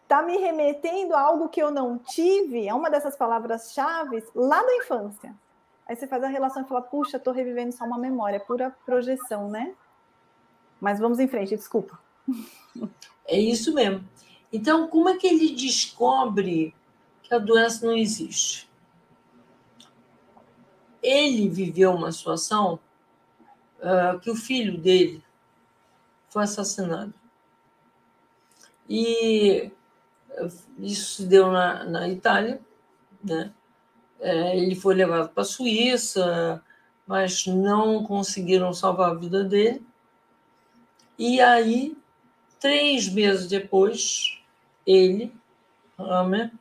está 0.06 0.22
me 0.22 0.38
remetendo 0.38 1.16
a 1.16 1.20
algo 1.20 1.50
que 1.50 1.62
eu 1.62 1.72
não 1.72 1.98
tive, 1.98 2.68
é 2.68 2.74
uma 2.74 2.90
dessas 2.92 3.16
palavras-chave 3.16 4.24
lá 4.36 4.62
da 4.64 4.76
infância. 4.76 5.36
Aí 5.88 5.96
você 5.96 6.08
faz 6.08 6.24
a 6.24 6.28
relação 6.28 6.64
e 6.64 6.68
fala, 6.68 6.82
puxa, 6.82 7.18
estou 7.18 7.34
revivendo 7.34 7.72
só 7.72 7.86
uma 7.86 7.98
memória, 7.98 8.40
pura 8.40 8.76
projeção, 8.86 9.50
né? 9.50 9.76
Mas 10.80 11.00
vamos 11.00 11.20
em 11.20 11.28
frente, 11.28 11.56
desculpa. 11.56 12.00
É 13.28 13.40
isso 13.40 13.74
mesmo. 13.74 14.08
Então, 14.54 14.88
como 14.88 15.10
é 15.10 15.18
que 15.18 15.26
ele 15.26 15.56
descobre 15.56 16.76
que 17.24 17.34
a 17.34 17.40
doença 17.40 17.84
não 17.84 17.98
existe? 17.98 18.70
Ele 21.02 21.50
viveu 21.50 21.92
uma 21.92 22.12
situação 22.12 22.80
uh, 23.80 24.20
que 24.20 24.30
o 24.30 24.36
filho 24.36 24.78
dele 24.78 25.24
foi 26.30 26.44
assassinado. 26.44 27.12
E 28.88 29.72
isso 30.80 31.16
se 31.16 31.26
deu 31.26 31.52
na, 31.52 31.84
na 31.84 32.10
Itália, 32.10 32.60
né? 33.24 33.52
É, 34.20 34.58
ele 34.58 34.76
foi 34.76 34.96
levado 34.96 35.30
para 35.30 35.44
a 35.44 35.46
Suíça, 35.46 36.64
mas 37.06 37.46
não 37.46 38.04
conseguiram 38.04 38.74
salvar 38.74 39.12
a 39.12 39.16
vida 39.16 39.44
dele. 39.44 39.86
E 41.18 41.40
aí, 41.40 41.98
três 42.60 43.08
meses 43.08 43.48
depois, 43.48 44.42
ele, 44.86 45.34
Hammer, 45.98 46.52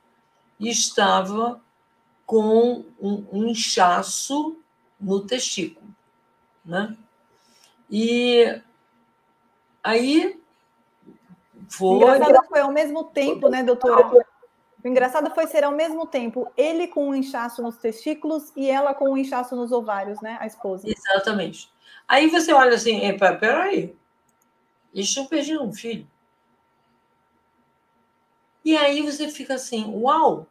estava 0.61 1.61
com 2.27 2.85
um, 3.01 3.27
um 3.33 3.47
inchaço 3.47 4.59
no 5.01 5.21
testículo. 5.21 5.87
Né? 6.65 6.97
E 7.91 8.61
aí 9.83 10.41
foi. 11.69 11.97
Engraçado 11.97 12.49
foi 12.49 12.61
ao 12.61 12.73
mesmo 12.73 13.05
tempo, 13.05 13.49
né, 13.49 13.63
doutora? 13.63 14.25
O 14.83 14.89
engraçado 14.89 15.35
foi 15.35 15.47
ser 15.47 15.65
ao 15.65 15.73
mesmo 15.73 16.07
tempo 16.07 16.47
ele 16.57 16.87
com 16.87 17.09
um 17.09 17.15
inchaço 17.15 17.63
nos 17.63 17.77
testículos 17.79 18.53
e 18.55 18.69
ela 18.69 18.93
com 18.93 19.11
um 19.11 19.17
inchaço 19.17 19.57
nos 19.57 19.73
ovários, 19.73 20.21
né? 20.21 20.37
A 20.41 20.47
esposa. 20.47 20.87
Exatamente. 20.87 21.73
Aí 22.07 22.29
você 22.29 22.53
olha 22.53 22.75
assim, 22.75 23.01
peraí, 23.41 23.97
eles 24.93 25.11
tinham 25.11 25.27
perdido 25.27 25.65
um 25.65 25.73
filho. 25.73 26.07
E 28.65 28.77
aí 28.77 29.03
você 29.03 29.29
fica 29.29 29.55
assim, 29.55 29.91
uau! 29.95 30.47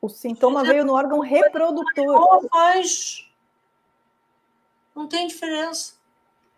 O 0.00 0.08
sintoma 0.08 0.64
veio 0.64 0.84
no 0.84 0.94
órgão 0.94 1.20
reprodutor. 1.20 2.48
Mas 2.50 3.30
não 4.94 5.06
tem 5.06 5.26
diferença. 5.26 5.94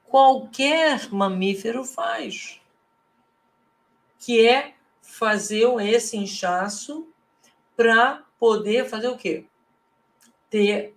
Qualquer 0.04 1.12
mamífero 1.12 1.84
faz. 1.84 2.61
Que 4.24 4.46
é 4.46 4.74
fazer 5.00 5.66
esse 5.80 6.16
inchaço 6.16 7.08
para 7.76 8.24
poder 8.38 8.88
fazer 8.88 9.08
o 9.08 9.16
quê? 9.16 9.46
Ter 10.48 10.94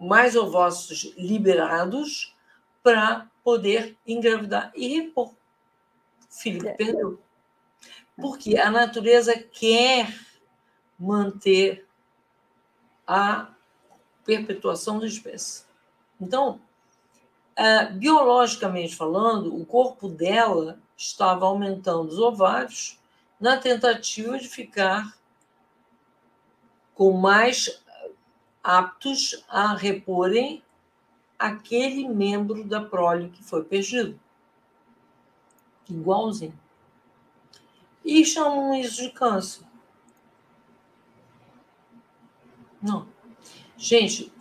mais 0.00 0.36
ovócitos 0.36 1.12
liberados 1.16 2.34
para 2.82 3.28
poder 3.42 3.96
engravidar 4.06 4.72
e 4.74 4.88
repor. 4.88 5.34
Filho 6.30 6.68
é. 6.68 6.72
perdeu. 6.72 7.18
Porque 8.16 8.56
a 8.58 8.70
natureza 8.70 9.36
quer 9.36 10.14
manter 10.98 11.86
a 13.06 13.52
perpetuação 14.24 14.98
da 14.98 15.06
espécie. 15.06 15.64
Então, 16.20 16.60
uh, 17.58 17.92
biologicamente 17.94 18.94
falando, 18.94 19.54
o 19.54 19.66
corpo 19.66 20.08
dela 20.08 20.78
estava 20.96 21.46
aumentando 21.46 22.08
os 22.08 22.18
ovários 22.18 22.98
na 23.40 23.56
tentativa 23.56 24.38
de 24.38 24.48
ficar 24.48 25.16
com 26.94 27.12
mais 27.12 27.82
aptos 28.62 29.44
a 29.48 29.74
reporem 29.74 30.62
aquele 31.38 32.08
membro 32.08 32.64
da 32.64 32.80
prole 32.80 33.28
que 33.30 33.42
foi 33.42 33.64
perdido. 33.64 34.18
Igualzinho. 35.88 36.58
E 38.04 38.24
chamam 38.24 38.74
isso 38.74 39.02
de 39.02 39.10
câncer. 39.10 39.66
Não. 42.80 43.08
Gente, 43.76 44.32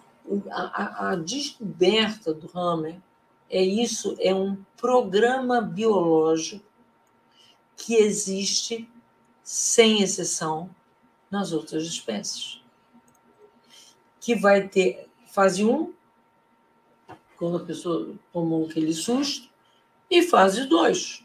a, 0.50 1.10
a, 1.10 1.16
descoberta 1.16 2.34
do 2.34 2.50
Hammer 2.58 3.02
é 3.54 3.62
isso, 3.62 4.18
é 4.20 4.34
um 4.34 4.58
programa 4.76 5.62
biológico 5.62 6.66
que 7.78 7.94
existe 7.94 8.90
sem 9.44 10.02
exceção 10.02 10.74
nas 11.30 11.52
outras 11.52 11.84
espécies. 11.84 12.64
Que 14.20 14.36
vai 14.36 14.68
ter 14.68 15.08
fase 15.28 15.64
1, 15.64 15.94
quando 17.38 17.58
a 17.58 17.66
pessoa 17.66 18.16
tomou 18.32 18.66
aquele 18.66 18.92
susto, 18.92 19.48
e 20.10 20.24
fase 20.24 20.66
2, 20.66 21.24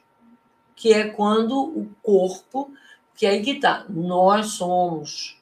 que 0.77 0.93
é 0.93 1.09
quando 1.09 1.59
o 1.59 1.89
corpo, 2.03 2.71
que 3.15 3.25
aí 3.25 3.43
que 3.43 3.59
nós 3.89 4.49
somos 4.49 5.41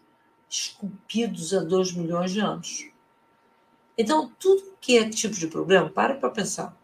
esculpidos 0.48 1.52
há 1.52 1.64
2 1.64 1.94
milhões 1.94 2.32
de 2.32 2.38
anos. 2.38 2.95
Então, 3.96 4.30
tudo 4.38 4.74
que 4.80 4.98
é 4.98 5.08
tipo 5.08 5.34
de 5.34 5.46
problema, 5.46 5.88
para 5.88 6.14
para 6.14 6.30
pensar. 6.30 6.76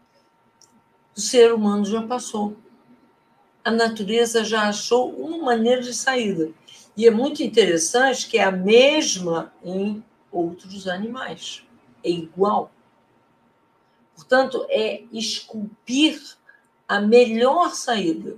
O 1.15 1.21
ser 1.21 1.53
humano 1.53 1.85
já 1.85 2.01
passou. 2.01 2.57
A 3.63 3.69
natureza 3.69 4.43
já 4.43 4.67
achou 4.67 5.11
uma 5.11 5.37
maneira 5.37 5.81
de 5.81 5.93
saída. 5.93 6.51
E 6.97 7.07
é 7.07 7.11
muito 7.11 7.43
interessante 7.43 8.27
que 8.27 8.37
é 8.37 8.43
a 8.43 8.51
mesma 8.51 9.53
em 9.63 10.03
outros 10.31 10.87
animais. 10.87 11.63
É 12.03 12.09
igual. 12.09 12.71
Portanto, 14.15 14.65
é 14.69 15.03
esculpir 15.11 16.19
a 16.87 16.99
melhor 16.99 17.73
saída. 17.73 18.37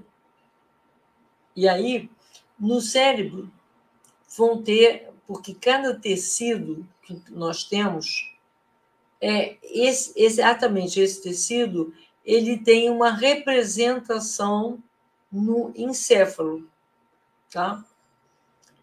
E 1.56 1.68
aí, 1.68 2.10
no 2.60 2.82
cérebro, 2.82 3.52
vão 4.38 4.62
ter, 4.62 5.10
porque 5.26 5.54
cada 5.54 5.98
tecido 5.98 6.88
que 7.02 7.22
nós 7.32 7.64
temos 7.64 8.35
é, 9.22 9.58
esse, 9.64 10.14
exatamente 10.16 11.00
esse 11.00 11.22
tecido 11.22 11.94
ele 12.26 12.58
tem 12.58 12.90
uma 12.90 13.12
representação 13.12 14.82
no 15.32 15.72
encéfalo, 15.76 16.68
tá? 17.52 17.86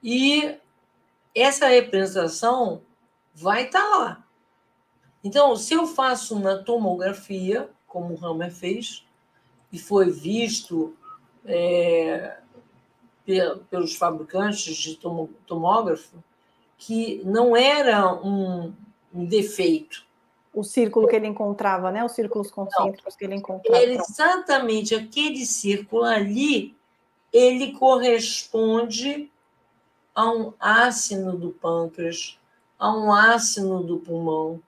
E 0.02 0.56
essa 1.34 1.66
representação 1.66 2.82
vai 3.34 3.64
estar 3.64 3.82
tá 3.82 3.96
lá. 3.96 4.26
Então, 5.24 5.56
se 5.56 5.74
eu 5.74 5.86
faço 5.86 6.36
uma 6.36 6.58
tomografia, 6.58 7.70
como 7.86 8.14
o 8.14 8.24
Hammer 8.24 8.52
fez, 8.52 9.04
e 9.72 9.78
foi 9.78 10.10
visto 10.10 10.96
é, 11.44 12.38
pelos 13.70 13.94
fabricantes 13.94 14.76
de 14.76 14.98
tomógrafo, 15.46 16.22
que 16.76 17.22
não 17.24 17.56
era 17.56 18.12
um, 18.14 18.74
um 19.14 19.24
defeito, 19.24 20.04
o 20.52 20.62
círculo 20.62 21.08
que 21.08 21.16
ele 21.16 21.26
encontrava, 21.26 21.90
né? 21.90 22.04
Os 22.04 22.12
círculos 22.12 22.50
concêntricos 22.50 23.16
que 23.16 23.24
ele 23.24 23.36
encontrava. 23.36 23.82
Exatamente 23.82 24.94
aquele 24.94 25.46
círculo 25.46 26.04
ali, 26.04 26.76
ele 27.32 27.72
corresponde 27.72 29.30
a 30.14 30.30
um 30.30 30.52
ácido 30.60 31.36
do 31.36 31.50
pâncreas, 31.50 32.38
a 32.78 32.94
um 32.94 33.12
ácido 33.12 33.82
do 33.82 33.98
pulmão, 33.98 34.60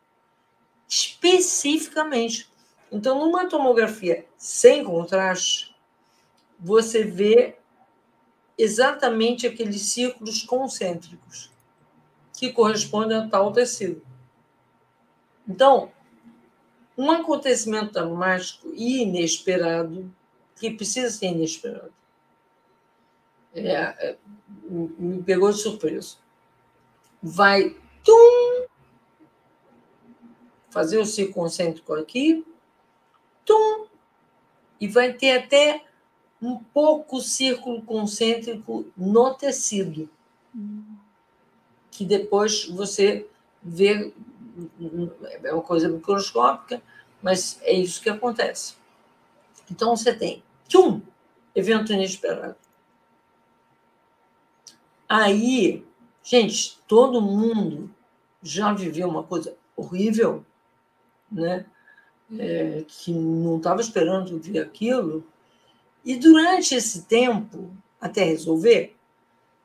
especificamente. 0.88 2.48
Então, 2.90 3.18
numa 3.18 3.46
tomografia 3.46 4.24
sem 4.38 4.84
contraste, 4.84 5.74
você 6.58 7.04
vê 7.04 7.56
exatamente 8.56 9.46
aqueles 9.46 9.82
círculos 9.82 10.42
concêntricos 10.42 11.50
que 12.32 12.52
correspondem 12.52 13.18
a 13.18 13.28
tal 13.28 13.52
tecido. 13.52 14.00
Então, 15.48 15.92
um 16.96 17.10
acontecimento 17.10 17.92
traumático 17.92 18.72
e 18.74 19.02
inesperado, 19.02 20.12
que 20.56 20.70
precisa 20.70 21.10
ser 21.10 21.26
inesperado, 21.26 21.92
é, 23.54 23.72
é, 23.72 24.16
me 24.68 25.22
pegou 25.22 25.50
de 25.50 25.58
surpresa. 25.58 26.16
Vai 27.22 27.76
tum, 28.02 28.66
fazer 30.70 30.98
o 30.98 31.06
ciclo 31.06 31.34
concêntrico 31.34 31.94
aqui, 31.94 32.44
tum, 33.44 33.86
e 34.80 34.88
vai 34.88 35.12
ter 35.12 35.38
até 35.38 35.84
um 36.42 36.58
pouco 36.58 37.20
círculo 37.20 37.82
concêntrico 37.82 38.86
no 38.96 39.34
tecido, 39.34 40.10
que 41.90 42.04
depois 42.04 42.66
você 42.66 43.26
vê 43.62 44.12
é 45.42 45.52
uma 45.52 45.62
coisa 45.62 45.88
microscópica, 45.88 46.82
mas 47.22 47.58
é 47.62 47.72
isso 47.72 48.02
que 48.02 48.10
acontece. 48.10 48.74
Então 49.70 49.96
você 49.96 50.14
tem, 50.14 50.42
tchum, 50.68 51.00
evento 51.54 51.92
inesperado. 51.92 52.56
Aí, 55.08 55.84
gente, 56.22 56.78
todo 56.86 57.20
mundo 57.20 57.90
já 58.42 58.72
viveu 58.72 59.08
uma 59.08 59.22
coisa 59.22 59.56
horrível, 59.76 60.44
né? 61.30 61.66
é, 62.38 62.84
que 62.86 63.12
não 63.12 63.58
estava 63.58 63.80
esperando 63.80 64.38
ver 64.38 64.60
aquilo, 64.60 65.24
e 66.04 66.16
durante 66.16 66.74
esse 66.74 67.02
tempo, 67.02 67.70
até 68.00 68.24
resolver, 68.24 68.94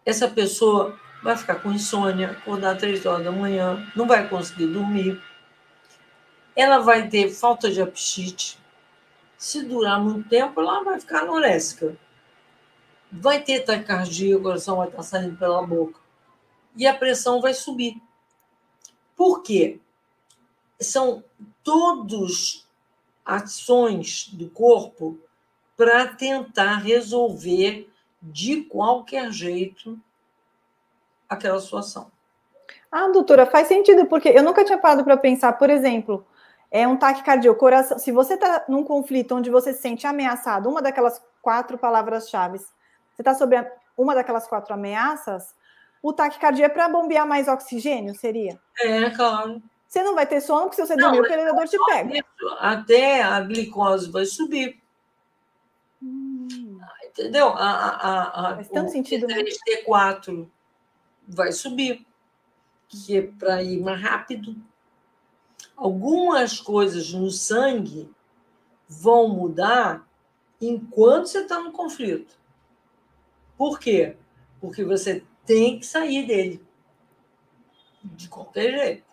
essa 0.06 0.28
pessoa 0.28 0.97
vai 1.21 1.36
ficar 1.36 1.55
com 1.55 1.71
insônia, 1.71 2.32
acordar 2.32 2.77
três 2.77 3.05
horas 3.05 3.23
da 3.23 3.32
manhã, 3.32 3.86
não 3.95 4.08
vai 4.08 4.27
conseguir 4.27 4.67
dormir, 4.67 5.21
ela 6.55 6.79
vai 6.79 7.08
ter 7.08 7.29
falta 7.29 7.71
de 7.71 7.82
apetite. 7.82 8.58
Se 9.38 9.63
durar 9.63 10.01
muito 10.01 10.27
tempo, 10.27 10.60
ela 10.60 10.84
vai 10.84 10.99
ficar 10.99 11.21
anorésica. 11.21 11.97
Vai 13.12 13.41
ter 13.41 13.62
taquicardia, 13.62 14.38
o 14.38 14.41
coração 14.41 14.77
vai 14.77 14.89
estar 14.89 15.03
saindo 15.03 15.38
pela 15.38 15.65
boca. 15.65 15.99
E 16.75 16.86
a 16.86 16.93
pressão 16.93 17.41
vai 17.41 17.53
subir. 17.53 18.01
Por 19.15 19.41
quê? 19.41 19.79
São 20.79 21.23
todos 21.63 22.67
ações 23.25 24.29
do 24.34 24.49
corpo 24.49 25.17
para 25.77 26.08
tentar 26.08 26.77
resolver 26.77 27.89
de 28.21 28.63
qualquer 28.63 29.32
jeito 29.32 29.99
aquela 31.29 31.59
situação. 31.59 32.11
Ah, 32.91 33.07
doutora, 33.09 33.45
faz 33.45 33.67
sentido, 33.67 34.07
porque 34.07 34.29
eu 34.29 34.43
nunca 34.43 34.65
tinha 34.65 34.77
parado 34.77 35.03
para 35.03 35.15
pensar, 35.15 35.53
por 35.53 35.69
exemplo, 35.69 36.25
é 36.71 36.87
um 36.87 36.97
taquicardia, 36.97 37.51
o 37.51 37.55
coração. 37.55 37.99
Se 37.99 38.11
você 38.11 38.33
está 38.33 38.65
num 38.67 38.83
conflito 38.83 39.35
onde 39.35 39.49
você 39.49 39.73
se 39.73 39.81
sente 39.81 40.07
ameaçado, 40.07 40.67
uma 40.67 40.81
daquelas 40.81 41.21
quatro 41.41 41.77
palavras-chave, 41.77 42.57
você 42.57 43.21
está 43.21 43.35
sob 43.35 43.55
uma 43.95 44.15
daquelas 44.15 44.47
quatro 44.47 44.73
ameaças, 44.73 45.55
o 46.01 46.13
taquicardia 46.13 46.65
é 46.65 46.69
para 46.69 46.89
bombear 46.89 47.27
mais 47.27 47.47
oxigênio, 47.47 48.15
seria? 48.15 48.59
É, 48.79 49.09
claro. 49.11 49.61
Você 49.87 50.03
não 50.03 50.15
vai 50.15 50.25
ter 50.25 50.39
sono, 50.39 50.63
porque 50.63 50.75
se 50.75 50.87
você 50.87 50.95
dormir, 50.95 51.19
o 51.19 51.27
perdedor 51.27 51.67
te 51.67 51.77
pega. 51.85 52.25
Até 52.59 53.21
a 53.21 53.41
glicose 53.41 54.09
vai 54.11 54.25
subir. 54.25 54.79
Hum. 56.01 56.79
Entendeu? 57.03 57.49
A, 57.49 57.69
a, 57.69 58.49
a, 58.51 58.55
Faz 58.55 58.69
tanto 58.69 58.91
sentido. 58.91 59.27
T3, 59.27 59.35
né? 59.35 59.43
T4 59.83 60.47
vai 61.29 61.51
subir, 61.51 62.05
que 62.87 63.17
é 63.17 63.21
para 63.21 63.61
ir 63.61 63.79
mais 63.79 64.01
rápido. 64.01 64.55
Algumas 65.75 66.59
coisas 66.59 67.13
no 67.13 67.29
sangue 67.29 68.09
vão 68.87 69.29
mudar 69.29 70.07
enquanto 70.59 71.27
você 71.27 71.41
está 71.41 71.59
no 71.61 71.71
conflito. 71.71 72.37
Por 73.55 73.79
quê? 73.79 74.17
Porque 74.59 74.83
você 74.83 75.23
tem 75.45 75.79
que 75.79 75.85
sair 75.85 76.25
dele. 76.25 76.65
De 78.03 78.27
qualquer 78.27 78.71
jeito. 78.71 79.09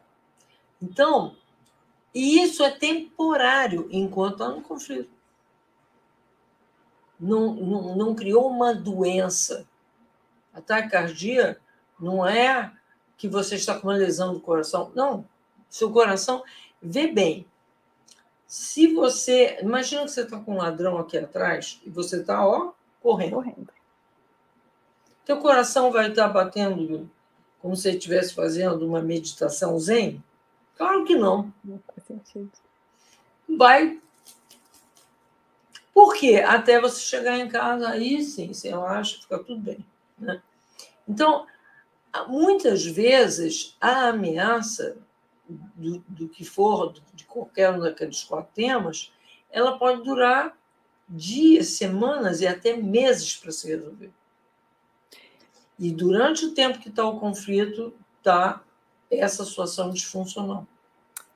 Então, 0.80 1.36
isso 2.14 2.64
é 2.64 2.70
temporário 2.70 3.88
enquanto 3.90 4.32
está 4.32 4.48
no 4.48 4.62
conflito. 4.62 5.10
Não, 7.18 7.54
não, 7.54 7.96
não 7.96 8.14
criou 8.14 8.48
uma 8.48 8.74
doença. 8.74 9.68
A 10.52 10.60
taquicardia 10.60 11.60
não 11.98 12.26
é 12.26 12.72
que 13.16 13.28
você 13.28 13.54
está 13.56 13.78
com 13.78 13.88
uma 13.88 13.96
lesão 13.96 14.34
do 14.34 14.40
coração. 14.40 14.92
Não. 14.94 15.24
Seu 15.68 15.90
coração. 15.90 16.44
Vê 16.80 17.06
bem. 17.06 17.46
Se 18.46 18.92
você. 18.94 19.58
Imagina 19.60 20.02
que 20.02 20.10
você 20.10 20.22
está 20.22 20.38
com 20.38 20.54
um 20.54 20.58
ladrão 20.58 20.98
aqui 20.98 21.18
atrás 21.18 21.80
e 21.84 21.90
você 21.90 22.20
está, 22.20 22.46
ó, 22.46 22.72
correndo. 23.00 23.36
Correndo. 23.36 23.68
Teu 25.24 25.38
coração 25.38 25.90
vai 25.90 26.10
estar 26.10 26.28
batendo 26.28 27.10
como 27.60 27.74
se 27.74 27.90
estivesse 27.90 28.32
fazendo 28.32 28.86
uma 28.86 29.02
meditação 29.02 29.76
zen? 29.78 30.22
Claro 30.76 31.04
que 31.04 31.16
não. 31.16 31.52
Não 31.64 31.80
faz 31.88 32.06
sentido. 32.06 32.52
Vai. 33.48 34.00
Por 35.92 36.14
quê? 36.14 36.44
Até 36.46 36.80
você 36.80 37.00
chegar 37.00 37.38
em 37.38 37.48
casa, 37.48 37.88
aí 37.88 38.22
sim, 38.22 38.52
você 38.52 38.68
relaxa, 38.68 39.18
fica 39.20 39.38
tudo 39.38 39.60
bem. 39.60 39.84
Né? 40.18 40.40
Então, 41.08 41.46
muitas 42.24 42.84
vezes, 42.84 43.76
a 43.80 44.08
ameaça 44.08 44.96
do, 45.48 45.98
do 46.08 46.28
que 46.28 46.44
for, 46.44 46.94
de 47.14 47.24
qualquer 47.24 47.70
um 47.70 47.80
daqueles 47.80 48.22
quatro 48.24 48.50
temas, 48.54 49.12
ela 49.50 49.78
pode 49.78 50.02
durar 50.02 50.56
dias, 51.08 51.68
semanas 51.70 52.40
e 52.40 52.46
até 52.46 52.76
meses 52.76 53.36
para 53.36 53.52
se 53.52 53.68
resolver. 53.68 54.10
E 55.78 55.92
durante 55.92 56.46
o 56.46 56.54
tempo 56.54 56.78
que 56.78 56.88
está 56.88 57.04
o 57.06 57.20
conflito, 57.20 57.94
está 58.18 58.62
essa 59.10 59.44
situação 59.44 59.90
disfuncional. 59.90 60.66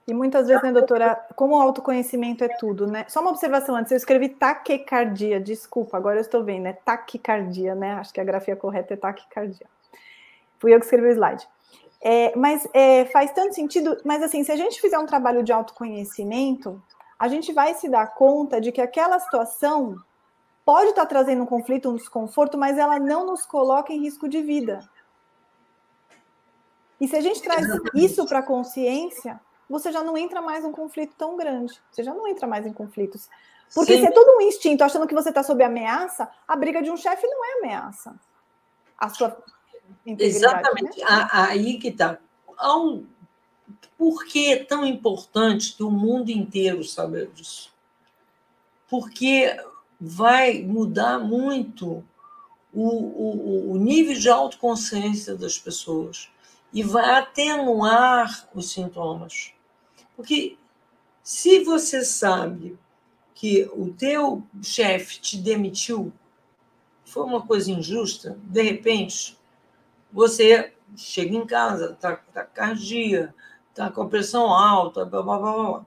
E 0.09 0.15
muitas 0.15 0.49
vezes, 0.49 0.63
né, 0.63 0.73
doutora, 0.73 1.15
como 1.37 1.57
o 1.57 1.61
autoconhecimento 1.61 2.43
é 2.43 2.49
tudo, 2.49 2.87
né? 2.87 3.05
Só 3.09 3.21
uma 3.21 3.31
observação 3.31 3.77
antes, 3.77 3.93
eu 3.93 3.97
escrevi 3.97 4.31
taquicardia, 4.31 5.39
desculpa, 5.39 5.97
agora 5.97 6.17
eu 6.17 6.23
estou 6.23 6.43
vendo, 6.43 6.67
é 6.67 6.73
taquicardia, 6.73 7.77
né? 7.77 7.93
Acho 7.93 8.13
que 8.13 8.21
a 8.21 8.25
grafia 8.25 8.57
correta 8.57 8.95
é 8.95 8.97
taquicardia. 8.97 9.67
Fui 10.61 10.73
eu 10.73 10.79
que 10.79 10.85
escrevi 10.85 11.09
o 11.09 11.13
slide. 11.13 11.49
É, 12.03 12.35
mas 12.37 12.69
é, 12.73 13.07
faz 13.07 13.33
tanto 13.33 13.55
sentido, 13.55 13.97
mas 14.05 14.23
assim, 14.23 14.45
se 14.45 14.53
a 14.53 14.57
gente 14.57 14.81
fizer 14.81 14.99
um 14.99 15.07
trabalho 15.07 15.43
de 15.43 15.53
autoconhecimento, 15.53 16.81
a 17.19 17.27
gente 17.27 17.53
vai 17.53 17.75
se 17.75 17.89
dar 17.89 18.15
conta 18.15 18.61
de 18.61 18.71
que 18.71 18.81
aquela 18.81 19.19
situação 19.19 19.97
pode 20.65 20.91
estar 20.91 21.05
trazendo 21.07 21.43
um 21.43 21.47
conflito, 21.47 21.91
um 21.91 21.97
desconforto, 21.97 22.57
mas 22.57 22.79
ela 22.79 22.99
não 22.99 23.27
nos 23.27 23.45
coloca 23.45 23.93
em 23.93 24.01
risco 24.01 24.29
de 24.29 24.41
vida. 24.41 24.89
E 27.01 27.09
se 27.09 27.17
a 27.17 27.21
gente 27.21 27.43
traz 27.43 27.67
isso 27.95 28.27
para 28.27 28.39
a 28.39 28.43
consciência, 28.43 29.41
você 29.69 29.91
já 29.91 30.03
não 30.03 30.17
entra 30.17 30.41
mais 30.41 30.63
num 30.63 30.73
conflito 30.73 31.15
tão 31.17 31.37
grande. 31.37 31.81
Você 31.91 32.03
já 32.03 32.15
não 32.15 32.27
entra 32.27 32.47
mais 32.47 32.67
em 32.67 32.73
conflitos. 32.73 33.29
Porque 33.75 33.95
Sim. 33.95 34.01
se 34.01 34.07
é 34.07 34.11
todo 34.11 34.37
um 34.37 34.41
instinto 34.43 34.83
achando 34.83 35.07
que 35.07 35.15
você 35.15 35.31
está 35.31 35.43
sob 35.43 35.63
ameaça, 35.63 36.29
a 36.47 36.57
briga 36.57 36.83
de 36.83 36.91
um 36.91 36.97
chefe 36.97 37.27
não 37.27 37.45
é 37.45 37.59
ameaça. 37.59 38.15
A 38.99 39.09
sua 39.09 39.37
Exatamente. 40.07 40.99
Né? 40.99 41.29
Aí 41.33 41.79
que 41.79 41.89
está. 41.89 42.19
Por 43.97 44.25
que 44.25 44.53
é 44.53 44.65
tão 44.65 44.85
importante 44.87 45.75
que 45.77 45.83
o 45.83 45.91
mundo 45.91 46.31
inteiro 46.31 46.83
saiba 46.83 47.27
disso? 47.27 47.73
Porque 48.89 49.57
vai 50.01 50.63
mudar 50.63 51.19
muito 51.19 52.03
o, 52.73 52.89
o, 52.89 53.73
o 53.73 53.77
nível 53.77 54.19
de 54.19 54.29
autoconsciência 54.29 55.37
das 55.37 55.59
pessoas 55.59 56.31
e 56.73 56.83
vai 56.83 57.11
atenuar 57.11 58.49
os 58.55 58.71
sintomas. 58.71 59.53
Porque 60.17 60.57
se 61.23 61.65
você 61.65 62.05
sabe 62.05 62.79
que 63.35 63.69
o 63.75 63.93
teu 63.93 64.43
chefe 64.63 65.21
te 65.21 65.37
demitiu, 65.37 66.13
foi 67.05 67.25
uma 67.25 67.45
coisa 67.45 67.71
injusta, 67.71 68.39
de 68.45 68.63
repente, 68.63 69.37
você 70.13 70.73
chega 70.97 71.37
em 71.37 71.47
casa, 71.47 71.93
está 71.93 72.17
tá 72.17 72.45
cardia, 72.45 73.35
está 73.71 73.91
com 73.91 74.03
a 74.03 74.09
pressão 74.09 74.53
alta, 74.53 75.05
blá, 75.05 75.23
blá, 75.23 75.39
blá, 75.39 75.53
blá. 75.53 75.87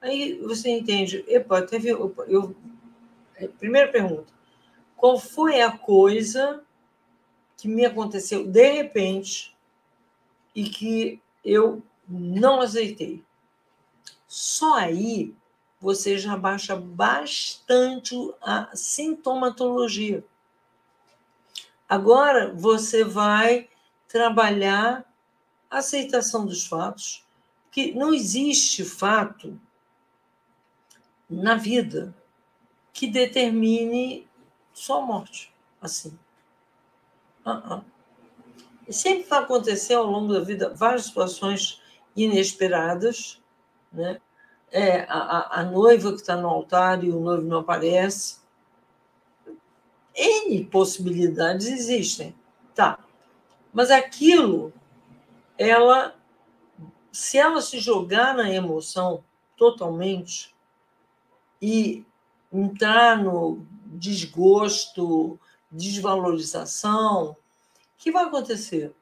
Aí 0.00 0.38
você 0.40 0.70
entende, 0.70 1.24
epa, 1.28 1.62
teve. 1.62 1.92
Opa, 1.92 2.24
eu, 2.24 2.54
é, 3.36 3.48
primeira 3.48 3.90
pergunta: 3.90 4.32
qual 4.96 5.18
foi 5.18 5.60
a 5.60 5.76
coisa 5.76 6.62
que 7.56 7.68
me 7.68 7.84
aconteceu 7.84 8.46
de 8.46 8.72
repente 8.72 9.56
e 10.54 10.68
que 10.68 11.20
eu 11.44 11.82
não 12.08 12.60
aceitei? 12.60 13.24
Só 14.26 14.74
aí 14.74 15.34
você 15.80 16.18
já 16.18 16.36
baixa 16.36 16.74
bastante 16.74 18.14
a 18.40 18.74
sintomatologia. 18.74 20.24
Agora 21.88 22.52
você 22.52 23.04
vai 23.04 23.68
trabalhar 24.08 25.04
a 25.70 25.78
aceitação 25.78 26.46
dos 26.46 26.66
fatos, 26.66 27.24
que 27.70 27.92
não 27.92 28.12
existe 28.14 28.84
fato 28.84 29.58
na 31.28 31.56
vida 31.56 32.14
que 32.92 33.06
determine 33.06 34.26
só 34.72 35.02
morte, 35.02 35.52
assim. 35.80 36.18
Uh 37.44 37.50
-uh. 37.50 37.84
E 38.88 38.92
sempre 38.92 39.28
vai 39.28 39.40
acontecer 39.40 39.94
ao 39.94 40.06
longo 40.06 40.32
da 40.32 40.40
vida 40.40 40.72
várias 40.74 41.06
situações 41.06 41.82
inesperadas, 42.16 43.40
né? 43.92 44.20
É, 44.70 45.02
a, 45.08 45.60
a 45.60 45.64
noiva 45.64 46.10
que 46.10 46.20
está 46.20 46.36
no 46.36 46.48
altar 46.48 47.04
e 47.04 47.10
o 47.10 47.20
noivo 47.20 47.46
não 47.46 47.58
aparece, 47.58 48.38
N 50.16 50.64
possibilidades 50.64 51.66
existem. 51.66 52.34
Tá. 52.74 52.98
Mas 53.72 53.90
aquilo, 53.90 54.72
ela, 55.58 56.16
se 57.12 57.36
ela 57.36 57.60
se 57.60 57.78
jogar 57.78 58.34
na 58.34 58.50
emoção 58.50 59.22
totalmente 59.56 60.54
e 61.60 62.04
entrar 62.52 63.22
no 63.22 63.66
desgosto, 63.84 65.38
desvalorização, 65.70 67.30
o 67.30 67.36
que 67.98 68.10
vai 68.10 68.24
acontecer? 68.24 68.94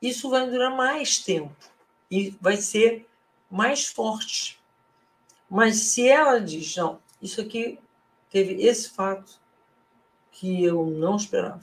Isso 0.00 0.30
vai 0.30 0.48
durar 0.48 0.74
mais 0.76 1.18
tempo 1.18 1.54
e 2.10 2.30
vai 2.40 2.56
ser 2.56 3.08
mais 3.50 3.86
forte. 3.86 4.60
Mas 5.48 5.76
se 5.76 6.08
ela 6.08 6.40
diz, 6.40 6.76
não, 6.76 7.00
isso 7.22 7.40
aqui 7.40 7.78
teve 8.30 8.62
esse 8.62 8.90
fato 8.90 9.40
que 10.34 10.64
eu 10.64 10.84
não 10.86 11.16
esperava. 11.16 11.62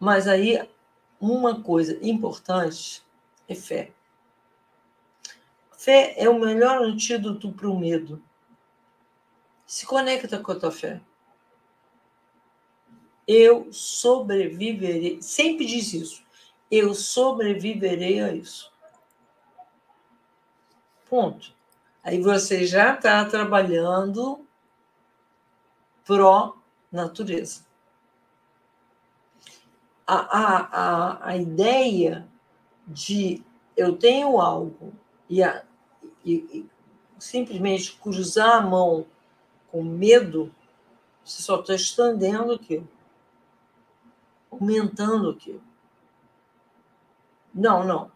Mas 0.00 0.26
aí, 0.26 0.66
uma 1.20 1.62
coisa 1.62 1.96
importante 2.02 3.04
é 3.46 3.54
fé. 3.54 3.92
Fé 5.76 6.14
é 6.16 6.28
o 6.28 6.40
melhor 6.40 6.82
antídoto 6.82 7.52
para 7.52 7.68
o 7.68 7.78
medo. 7.78 8.20
Se 9.66 9.86
conecta 9.86 10.38
com 10.38 10.52
a 10.52 10.58
tua 10.58 10.72
fé. 10.72 11.00
Eu 13.28 13.70
sobreviverei. 13.70 15.20
Sempre 15.20 15.66
diz 15.66 15.92
isso. 15.92 16.24
Eu 16.70 16.94
sobreviverei 16.94 18.20
a 18.20 18.32
isso. 18.32 18.72
Ponto. 21.08 21.54
Aí 22.02 22.20
você 22.20 22.66
já 22.66 22.94
está 22.94 23.24
trabalhando 23.26 24.46
pró-natureza. 26.04 27.64
A, 30.06 30.14
a, 30.14 30.58
a, 30.72 31.28
a 31.28 31.36
ideia 31.36 32.28
de 32.86 33.42
eu 33.76 33.96
tenho 33.96 34.40
algo 34.40 34.92
e, 35.28 35.42
a, 35.42 35.64
e, 36.24 36.34
e 36.34 36.70
simplesmente 37.18 37.96
cruzar 38.02 38.58
a 38.58 38.60
mão 38.60 39.06
com 39.70 39.82
medo, 39.82 40.54
você 41.24 41.42
só 41.42 41.60
está 41.60 41.74
estendendo 41.74 42.52
aquilo, 42.52 42.86
aumentando 44.50 45.30
aquilo. 45.30 45.62
Não, 47.54 47.84
não. 47.84 48.10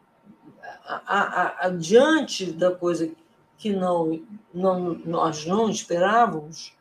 A, 0.85 1.69
diante 1.71 2.53
da 2.53 2.75
coisa 2.75 3.11
que 3.57 3.73
não, 3.73 4.23
não, 4.53 4.95
nós 4.95 5.47
não 5.47 5.71
esperávamos, 5.71 6.75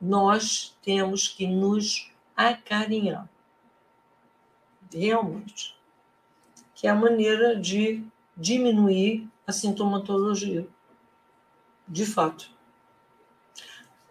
nós 0.00 0.76
temos 0.82 1.28
que 1.28 1.46
nos 1.46 2.10
acarinhar. 2.36 3.28
Realmente. 4.92 5.76
Que 6.74 6.86
é 6.86 6.90
a 6.90 6.94
maneira 6.94 7.56
de 7.56 8.04
diminuir 8.36 9.26
a 9.46 9.52
sintomatologia. 9.52 10.68
De 11.86 12.04
fato. 12.06 12.50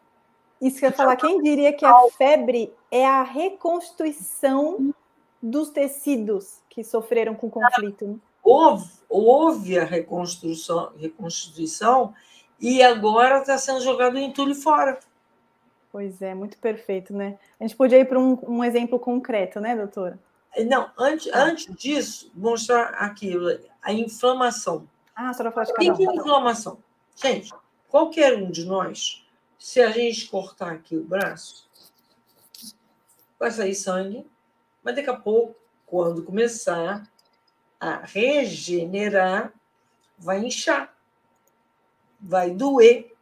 Isso 0.62 0.80
que 0.80 0.86
eu 0.86 0.90
ia 0.90 0.96
falar, 0.96 1.16
quem 1.16 1.42
diria 1.42 1.74
que 1.74 1.86
a 1.86 1.94
febre 2.18 2.74
é 2.92 3.06
a 3.06 3.24
reconstituição 3.24 4.94
dos 5.42 5.70
tecidos 5.70 6.60
que 6.70 6.84
sofreram 6.84 7.36
com 7.36 7.48
o 7.48 7.52
conflito? 7.52 8.08
Né? 8.08 8.16
Houve, 8.44 8.90
houve 9.08 9.80
a 9.80 9.86
reconstrução, 9.86 10.92
reconstituição 10.98 12.14
e 12.60 12.82
agora 12.82 13.40
está 13.40 13.58
sendo 13.58 13.82
jogado 13.82 14.16
o 14.16 14.20
entulho 14.20 14.56
fora. 14.56 15.00
Pois 15.92 16.22
é, 16.22 16.36
muito 16.36 16.58
perfeito, 16.58 17.14
né? 17.14 17.38
A 17.60 17.64
gente 17.64 17.76
podia 17.76 18.00
ir 18.00 18.06
para 18.06 18.20
um, 18.20 18.38
um 18.48 18.64
exemplo 18.64 19.00
concreto, 19.00 19.60
né, 19.60 19.76
doutora? 19.76 20.20
Não, 20.68 20.90
antes, 20.98 21.32
ah. 21.34 21.44
antes 21.44 21.74
disso, 21.76 22.32
mostrar 22.36 22.90
aquilo, 22.90 23.60
a 23.82 23.94
inflamação. 23.94 24.88
Ah, 25.16 25.30
a 25.30 25.34
senhora 25.34 25.52
falou 25.52 25.68
de 25.68 25.74
cada 25.74 25.90
um. 25.90 25.94
O 25.94 25.98
que 25.98 26.08
é 26.08 26.16
inflamação? 26.16 26.78
Gente, 27.16 27.54
qualquer 27.88 28.38
um 28.38 28.52
de 28.52 28.66
nós 28.66 29.26
se 29.60 29.82
a 29.82 29.92
gente 29.92 30.30
cortar 30.30 30.72
aqui 30.72 30.96
o 30.96 31.04
braço, 31.04 31.69
vai 33.40 33.50
sair 33.52 33.74
sangue, 33.74 34.30
mas 34.84 34.96
daqui 34.96 35.10
a 35.10 35.16
pouco, 35.16 35.56
quando 35.86 36.24
começar 36.24 37.10
a 37.80 38.00
regenerar, 38.00 39.54
vai 40.18 40.46
inchar, 40.46 40.94
vai 42.20 42.52
doer, 42.52 43.16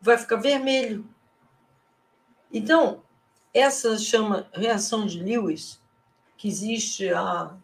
vai 0.00 0.18
ficar 0.18 0.36
vermelho. 0.36 1.08
Então, 2.52 3.02
essa 3.54 3.98
chama 3.98 4.48
reação 4.52 5.06
de 5.06 5.22
Lewis, 5.22 5.80
que 6.36 6.46
existe 6.46 7.08
há, 7.08 7.56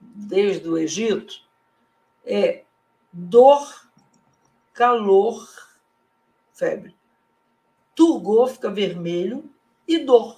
desde 0.00 0.68
o 0.68 0.76
Egito, 0.76 1.48
é 2.24 2.64
dor, 3.12 3.88
calor, 4.72 5.48
febre. 6.52 6.96
Turgor 7.94 8.48
fica 8.48 8.70
vermelho 8.70 9.50
e 9.90 10.04
dor. 10.04 10.36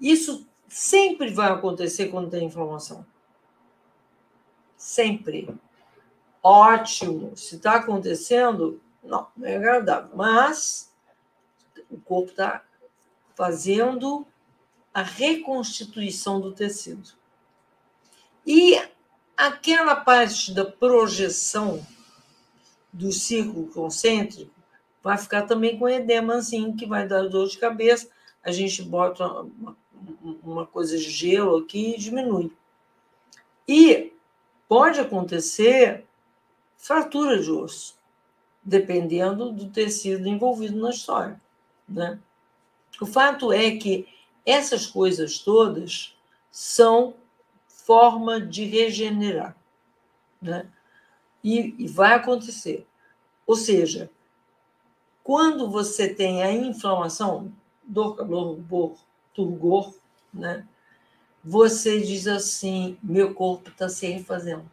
Isso 0.00 0.46
sempre 0.68 1.32
vai 1.32 1.50
acontecer 1.52 2.08
quando 2.08 2.30
tem 2.30 2.44
inflamação. 2.44 3.06
Sempre. 4.76 5.48
Ótimo. 6.42 7.36
Se 7.36 7.56
está 7.56 7.76
acontecendo, 7.76 8.82
não, 9.02 9.28
não 9.36 9.48
é 9.48 9.56
agradável. 9.56 10.10
Mas 10.14 10.92
o 11.88 11.98
corpo 12.00 12.30
está 12.30 12.64
fazendo 13.34 14.26
a 14.92 15.02
reconstituição 15.02 16.40
do 16.40 16.52
tecido. 16.52 17.12
E 18.44 18.76
aquela 19.36 19.96
parte 19.96 20.52
da 20.52 20.64
projeção 20.64 21.84
do 22.92 23.10
círculo 23.10 23.68
concêntrico, 23.68 24.53
vai 25.04 25.18
ficar 25.18 25.42
também 25.42 25.78
com 25.78 25.86
edemazinho, 25.86 26.74
que 26.74 26.86
vai 26.86 27.06
dar 27.06 27.28
dor 27.28 27.46
de 27.46 27.58
cabeça. 27.58 28.08
A 28.42 28.50
gente 28.50 28.82
bota 28.82 29.26
uma, 29.26 29.76
uma 30.42 30.66
coisa 30.66 30.96
de 30.96 31.10
gelo 31.10 31.58
aqui 31.58 31.94
e 31.94 31.98
diminui. 31.98 32.50
E 33.68 34.14
pode 34.66 34.98
acontecer 34.98 36.06
fratura 36.78 37.38
de 37.38 37.50
osso, 37.50 37.96
dependendo 38.62 39.52
do 39.52 39.68
tecido 39.68 40.26
envolvido 40.26 40.80
na 40.80 40.88
história. 40.88 41.38
Né? 41.86 42.18
O 42.98 43.04
fato 43.04 43.52
é 43.52 43.76
que 43.76 44.08
essas 44.46 44.86
coisas 44.86 45.38
todas 45.38 46.16
são 46.50 47.14
forma 47.68 48.40
de 48.40 48.64
regenerar. 48.64 49.54
Né? 50.40 50.66
E, 51.42 51.74
e 51.78 51.88
vai 51.88 52.14
acontecer. 52.14 52.86
Ou 53.46 53.56
seja, 53.56 54.10
quando 55.24 55.70
você 55.70 56.12
tem 56.12 56.42
a 56.42 56.52
inflamação, 56.52 57.50
dor, 57.82 58.14
calor, 58.14 58.56
rubor, 58.56 58.94
turgor, 59.32 59.94
né? 60.32 60.68
Você 61.42 62.00
diz 62.02 62.26
assim: 62.26 62.98
meu 63.02 63.34
corpo 63.34 63.70
está 63.70 63.88
se 63.88 64.06
refazendo. 64.06 64.70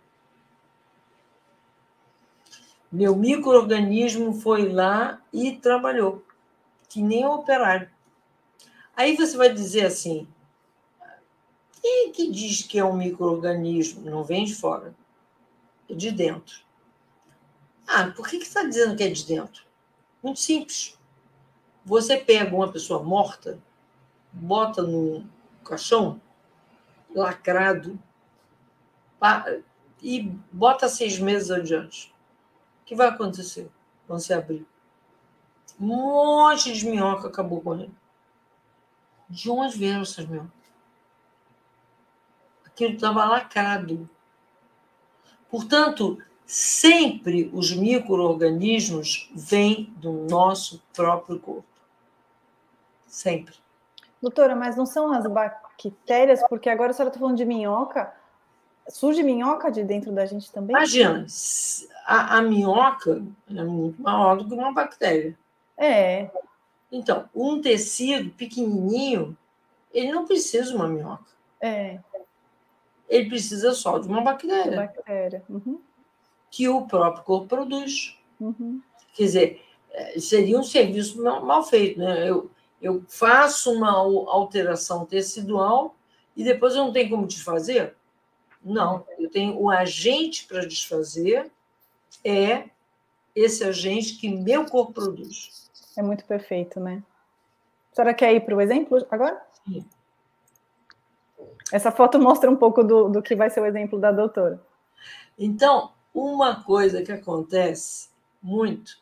Meu 2.91 3.15
microorganismo 3.15 4.33
foi 4.33 4.67
lá 4.67 5.21
e 5.31 5.55
trabalhou, 5.55 6.21
que 6.89 7.01
nem 7.01 7.25
um 7.25 7.31
operário. 7.31 7.89
Aí 8.93 9.15
você 9.15 9.37
vai 9.37 9.53
dizer 9.53 9.85
assim: 9.85 10.27
quem 11.81 12.11
que 12.11 12.29
diz 12.29 12.63
que 12.63 12.77
é 12.77 12.83
um 12.83 12.97
microorganismo? 12.97 14.01
Não 14.01 14.21
vem 14.21 14.43
de 14.43 14.53
fora, 14.53 14.93
é 15.89 15.93
de 15.93 16.11
dentro. 16.11 16.59
Ah, 17.87 18.11
por 18.13 18.27
que 18.27 18.37
você 18.37 18.43
está 18.43 18.63
dizendo 18.63 18.97
que 18.97 19.03
é 19.03 19.09
de 19.09 19.25
dentro? 19.25 19.70
Muito 20.21 20.39
simples. 20.39 20.97
Você 21.83 22.17
pega 22.17 22.55
uma 22.55 22.71
pessoa 22.71 23.01
morta, 23.01 23.59
bota 24.31 24.83
no 24.83 25.27
caixão, 25.65 26.21
lacrado, 27.13 27.99
e 30.01 30.21
bota 30.51 30.87
seis 30.89 31.19
meses 31.19 31.51
adiante. 31.51 32.13
O 32.81 32.85
que 32.85 32.95
vai 32.95 33.07
acontecer 33.07 33.69
quando 34.07 34.19
você 34.19 34.33
abrir? 34.33 34.65
Um 35.79 35.87
monte 35.87 36.73
de 36.73 36.85
minhoca 36.85 37.27
acabou 37.27 37.61
ele. 37.75 37.91
De 39.29 39.49
onde 39.49 39.77
vieram 39.77 40.01
essas 40.01 40.25
minhocas? 40.25 40.51
Aquilo 42.65 42.93
estava 42.93 43.25
lacrado. 43.25 44.09
Portanto, 45.49 46.21
sempre 46.51 47.49
os 47.53 47.73
micro-organismos 47.73 49.31
vêm 49.33 49.85
do 49.95 50.11
nosso 50.11 50.83
próprio 50.93 51.39
corpo. 51.39 51.63
Sempre. 53.07 53.55
Doutora, 54.21 54.53
mas 54.53 54.75
não 54.75 54.85
são 54.85 55.13
as 55.13 55.25
bactérias, 55.27 56.41
porque 56.49 56.69
agora 56.69 56.91
a 56.91 56.93
senhora 56.93 57.09
está 57.09 57.17
falando 57.21 57.37
de 57.37 57.45
minhoca. 57.45 58.13
Surge 58.89 59.23
minhoca 59.23 59.71
de 59.71 59.81
dentro 59.81 60.11
da 60.11 60.25
gente 60.25 60.51
também? 60.51 60.75
Imagina, 60.75 61.25
a, 62.05 62.39
a 62.39 62.41
minhoca 62.41 63.23
é 63.49 63.63
muito 63.63 64.01
maior 64.01 64.35
do 64.35 64.45
que 64.45 64.53
uma 64.53 64.73
bactéria. 64.73 65.37
É. 65.77 66.29
Então, 66.91 67.29
um 67.33 67.61
tecido 67.61 68.29
pequenininho, 68.31 69.37
ele 69.93 70.11
não 70.11 70.25
precisa 70.25 70.69
de 70.69 70.75
uma 70.75 70.89
minhoca. 70.89 71.31
É. 71.61 71.97
Ele 73.07 73.29
precisa 73.29 73.71
só 73.71 73.97
de 73.97 74.07
uma 74.09 74.19
bactéria. 74.19 74.75
Bactéria. 74.75 75.43
Uhum. 75.49 75.79
Que 76.51 76.69
o 76.69 76.85
próprio 76.85 77.23
corpo 77.23 77.47
produz. 77.47 78.19
Uhum. 78.39 78.81
Quer 79.13 79.23
dizer, 79.23 79.65
é, 79.91 80.19
seria 80.19 80.59
um 80.59 80.63
serviço 80.63 81.21
mal, 81.23 81.43
mal 81.43 81.63
feito, 81.63 81.99
né? 81.99 82.29
Eu, 82.29 82.51
eu 82.81 83.03
faço 83.07 83.71
uma 83.73 83.91
alteração 83.91 85.05
tecidual 85.05 85.95
e 86.35 86.43
depois 86.43 86.75
eu 86.75 86.85
não 86.85 86.93
tenho 86.93 87.09
como 87.09 87.25
desfazer? 87.25 87.95
Não, 88.63 89.05
eu 89.17 89.29
tenho 89.29 89.59
o 89.59 89.69
agente 89.69 90.45
para 90.45 90.65
desfazer, 90.65 91.51
é 92.23 92.69
esse 93.35 93.63
agente 93.63 94.17
que 94.17 94.29
meu 94.29 94.65
corpo 94.65 94.93
produz. 94.93 95.69
É 95.97 96.01
muito 96.01 96.25
perfeito, 96.25 96.79
né? 96.79 97.03
A 97.91 97.95
senhora 97.95 98.13
quer 98.13 98.33
ir 98.33 98.41
para 98.41 98.55
o 98.55 98.61
exemplo 98.61 99.05
agora? 99.09 99.41
Sim. 99.65 99.85
Essa 101.71 101.91
foto 101.91 102.19
mostra 102.19 102.49
um 102.49 102.55
pouco 102.55 102.83
do, 102.83 103.09
do 103.09 103.21
que 103.21 103.35
vai 103.35 103.49
ser 103.49 103.61
o 103.61 103.65
exemplo 103.65 103.99
da 103.99 104.11
doutora. 104.11 104.61
Então, 105.37 105.91
uma 106.13 106.63
coisa 106.63 107.01
que 107.01 107.11
acontece 107.11 108.09
muito 108.41 109.01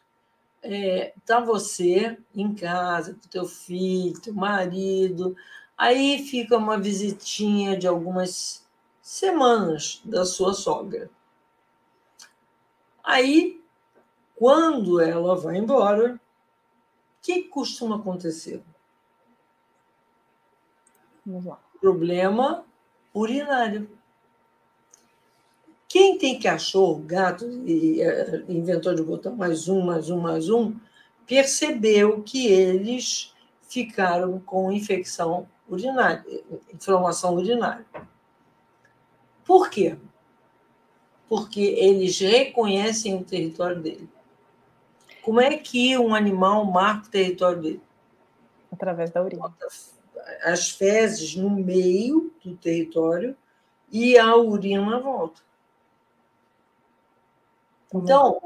é, 0.62 1.14
tá 1.26 1.40
você 1.40 2.18
em 2.36 2.54
casa 2.54 3.14
com 3.14 3.30
teu 3.30 3.46
filho, 3.46 4.20
teu 4.20 4.34
marido, 4.34 5.36
aí 5.78 6.24
fica 6.26 6.58
uma 6.58 6.78
visitinha 6.78 7.78
de 7.78 7.88
algumas 7.88 8.66
semanas 9.02 10.02
da 10.04 10.26
sua 10.26 10.54
sogra. 10.54 11.10
Aí, 13.04 13.64
quando 14.36 15.00
ela 15.00 15.36
vai 15.36 15.58
embora, 15.58 16.16
o 16.16 16.20
que 17.22 17.44
costuma 17.44 17.96
acontecer? 17.96 18.64
Vamos 21.26 21.46
lá. 21.46 21.60
Problema 21.80 22.66
urinário. 23.14 23.90
Quem 25.90 26.20
tem 26.20 26.40
cachorro, 26.40 27.00
gato 27.00 27.46
e 27.66 28.00
uh, 28.06 28.46
inventou 28.48 28.94
de 28.94 29.02
botar 29.02 29.32
mais 29.32 29.68
um, 29.68 29.82
mais 29.82 30.08
um, 30.12 30.20
mais 30.20 30.48
um, 30.48 30.76
percebeu 31.26 32.22
que 32.22 32.46
eles 32.46 33.34
ficaram 33.64 34.40
com 34.40 34.72
infecção 34.72 35.48
urinária, 35.68 36.24
inflamação 36.72 37.34
urinária. 37.34 37.84
Por 39.44 39.72
quê? 39.72 39.98
Porque 41.28 41.60
eles 41.60 42.20
reconhecem 42.20 43.16
o 43.16 43.24
território 43.24 43.82
dele. 43.82 44.08
Como 45.24 45.42
é 45.42 45.58
que 45.58 45.98
um 45.98 46.14
animal 46.14 46.66
marca 46.66 47.08
o 47.08 47.12
território 47.12 47.62
dele? 47.64 47.82
Através 48.72 49.10
da 49.10 49.24
urina. 49.24 49.52
As 50.44 50.70
fezes 50.70 51.36
no 51.36 51.50
meio 51.50 52.32
do 52.46 52.56
território 52.56 53.36
e 53.92 54.20
a 54.20 54.36
urina 54.36 54.86
na 54.86 55.00
volta. 55.00 55.49
Então, 57.94 58.40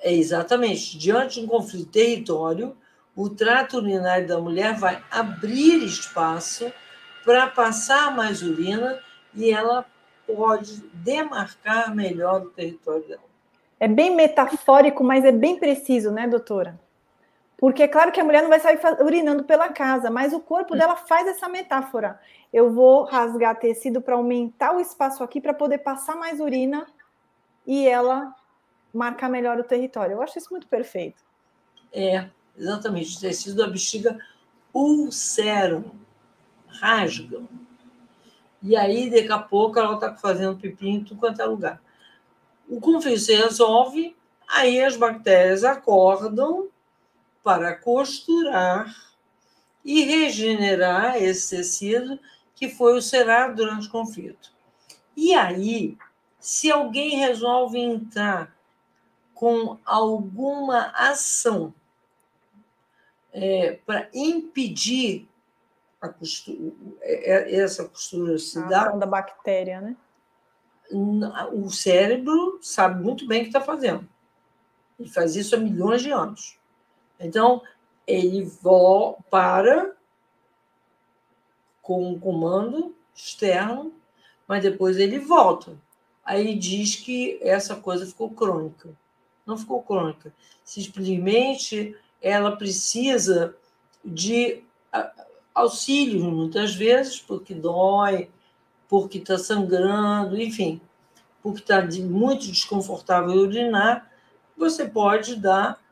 é 0.00 0.12
exatamente, 0.12 0.98
diante 0.98 1.40
de 1.40 1.46
um 1.46 1.48
conflito 1.48 1.86
de 1.86 1.92
território, 1.92 2.76
o 3.16 3.28
trato 3.28 3.76
urinário 3.76 4.26
da 4.26 4.38
mulher 4.38 4.74
vai 4.74 5.02
abrir 5.10 5.84
espaço 5.84 6.72
para 7.24 7.46
passar 7.46 8.14
mais 8.14 8.42
urina 8.42 9.00
e 9.34 9.50
ela 9.50 9.84
pode 10.26 10.82
demarcar 10.92 11.94
melhor 11.94 12.42
o 12.42 12.50
território 12.50 13.06
dela. 13.06 13.22
É 13.78 13.88
bem 13.88 14.14
metafórico, 14.14 15.04
mas 15.04 15.24
é 15.24 15.32
bem 15.32 15.58
preciso, 15.58 16.10
né, 16.10 16.26
doutora? 16.26 16.78
Porque 17.56 17.82
é 17.82 17.88
claro 17.88 18.12
que 18.12 18.20
a 18.20 18.24
mulher 18.24 18.42
não 18.42 18.48
vai 18.48 18.60
sair 18.60 18.78
urinando 19.00 19.44
pela 19.44 19.68
casa, 19.68 20.10
mas 20.10 20.32
o 20.32 20.40
corpo 20.40 20.74
dela 20.74 20.96
faz 20.96 21.26
essa 21.28 21.48
metáfora. 21.48 22.20
Eu 22.52 22.72
vou 22.72 23.04
rasgar 23.04 23.58
tecido 23.58 24.00
para 24.00 24.16
aumentar 24.16 24.74
o 24.74 24.80
espaço 24.80 25.22
aqui 25.22 25.40
para 25.40 25.54
poder 25.54 25.78
passar 25.78 26.16
mais 26.16 26.40
urina 26.40 26.86
e 27.66 27.86
ela 27.86 28.34
marcar 28.92 29.28
melhor 29.28 29.58
o 29.58 29.64
território. 29.64 30.14
Eu 30.14 30.22
acho 30.22 30.38
isso 30.38 30.48
muito 30.50 30.66
perfeito. 30.66 31.22
É, 31.92 32.28
exatamente. 32.56 33.10
Os 33.10 33.16
tecidos 33.16 33.54
da 33.54 33.66
bexiga 33.66 34.18
ulceram, 34.72 35.92
rasgam. 36.66 37.48
E 38.62 38.76
aí, 38.76 39.10
daqui 39.10 39.30
a 39.30 39.38
pouco, 39.38 39.78
ela 39.78 39.94
está 39.94 40.14
fazendo 40.14 40.58
pipi 40.58 40.88
em 40.88 41.04
tudo 41.04 41.20
quanto 41.20 41.40
é 41.40 41.44
lugar. 41.44 41.82
O 42.68 42.80
conflito 42.80 43.20
se 43.20 43.34
resolve, 43.34 44.16
aí 44.48 44.82
as 44.82 44.96
bactérias 44.96 45.64
acordam 45.64 46.68
para 47.42 47.76
costurar 47.76 48.94
e 49.84 50.02
regenerar 50.02 51.22
esse 51.22 51.56
tecido 51.56 52.18
que 52.54 52.68
foi 52.70 52.94
ulcerado 52.94 53.56
durante 53.56 53.86
o 53.86 53.90
conflito. 53.90 54.50
E 55.14 55.34
aí, 55.34 55.98
se 56.44 56.70
alguém 56.70 57.16
resolve 57.16 57.78
entrar 57.78 58.54
com 59.32 59.78
alguma 59.82 60.92
ação 60.94 61.72
é, 63.32 63.80
para 63.86 64.10
impedir 64.12 65.26
costura, 66.06 66.70
é, 67.00 67.32
é, 67.32 67.54
essa 67.56 67.88
costura 67.88 68.38
se 68.38 68.58
a 68.58 68.66
dar. 68.66 68.98
da 68.98 69.06
bactéria, 69.06 69.80
né? 69.80 69.96
O 71.50 71.70
cérebro 71.70 72.58
sabe 72.60 73.02
muito 73.02 73.26
bem 73.26 73.40
o 73.40 73.42
que 73.44 73.48
está 73.48 73.62
fazendo. 73.62 74.06
Ele 75.00 75.08
faz 75.08 75.36
isso 75.36 75.54
há 75.54 75.58
milhões 75.58 76.02
de 76.02 76.10
anos. 76.10 76.58
Então, 77.18 77.62
ele 78.06 78.44
para 79.30 79.96
com 81.80 82.10
um 82.10 82.20
comando 82.20 82.94
externo, 83.14 83.94
mas 84.46 84.62
depois 84.62 84.98
ele 84.98 85.18
volta 85.18 85.82
aí 86.24 86.54
diz 86.54 86.96
que 86.96 87.38
essa 87.42 87.76
coisa 87.76 88.06
ficou 88.06 88.30
crônica. 88.30 88.90
Não 89.46 89.58
ficou 89.58 89.82
crônica. 89.82 90.32
Simplesmente 90.64 91.96
ela 92.22 92.56
precisa 92.56 93.54
de 94.04 94.62
auxílio, 95.54 96.20
muitas 96.24 96.74
vezes, 96.74 97.20
porque 97.20 97.54
dói, 97.54 98.28
porque 98.88 99.18
está 99.18 99.38
sangrando, 99.38 100.40
enfim, 100.40 100.80
porque 101.42 101.60
está 101.60 101.82
muito 101.82 102.46
desconfortável 102.46 103.32
urinar, 103.34 104.10
você 104.56 104.86
pode 104.86 105.36
dar 105.36 105.82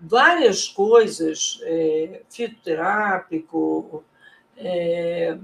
várias 0.00 0.68
coisas, 0.68 1.58
é, 1.62 2.22
fitoterápico, 2.28 4.04
é, 4.56 5.38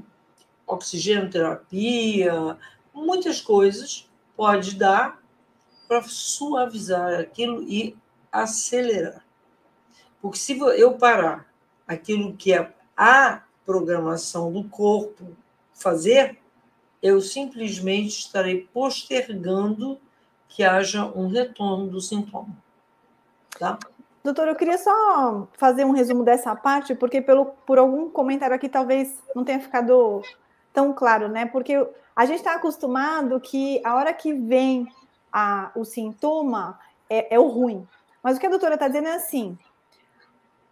oxigenoterapia, 0.67 2.57
muitas 2.95 3.41
coisas 3.41 4.09
pode 4.37 4.77
dar 4.77 5.21
para 5.89 6.03
suavizar 6.03 7.21
aquilo 7.21 7.63
e 7.63 7.97
acelerar. 8.33 9.25
Porque 10.21 10.39
se 10.39 10.59
eu 10.59 10.95
parar 10.95 11.47
aquilo 11.87 12.35
que 12.35 12.53
é 12.53 12.73
a 12.97 13.43
programação 13.67 14.53
do 14.53 14.65
corpo 14.65 15.37
fazer, 15.73 16.39
eu 17.03 17.21
simplesmente 17.21 18.21
estarei 18.21 18.69
postergando 18.73 20.01
que 20.49 20.63
haja 20.63 21.05
um 21.05 21.29
retorno 21.29 21.89
do 21.89 22.01
sintoma. 22.01 22.57
Tá? 23.59 23.79
Doutor, 24.23 24.49
eu 24.49 24.55
queria 24.55 24.79
só 24.79 25.47
fazer 25.53 25.85
um 25.85 25.91
resumo 25.91 26.25
dessa 26.25 26.57
parte, 26.57 26.95
porque 26.95 27.21
pelo, 27.21 27.47
por 27.67 27.79
algum 27.79 28.09
comentário 28.09 28.57
aqui 28.57 28.69
talvez 28.69 29.23
não 29.35 29.45
tenha 29.45 29.61
ficado 29.61 30.23
tão 30.73 30.95
claro, 30.95 31.29
né? 31.29 31.45
Porque 31.45 31.87
a 32.15 32.27
gente 32.27 32.39
está 32.39 32.55
acostumado 32.55 33.41
que 33.41 33.81
a 33.85 33.95
hora 33.95 34.13
que 34.13 34.33
vem 34.33 34.87
a, 35.33 35.71
o 35.75 35.85
sintoma 35.85 36.79
é, 37.11 37.35
é 37.35 37.39
o 37.39 37.49
ruim. 37.49 37.87
Mas 38.23 38.37
o 38.37 38.41
que 38.41 38.47
a 38.47 38.51
doutora 38.51 38.75
está 38.75 38.87
dizendo 38.87 39.09
é 39.09 39.15
assim: 39.15 39.59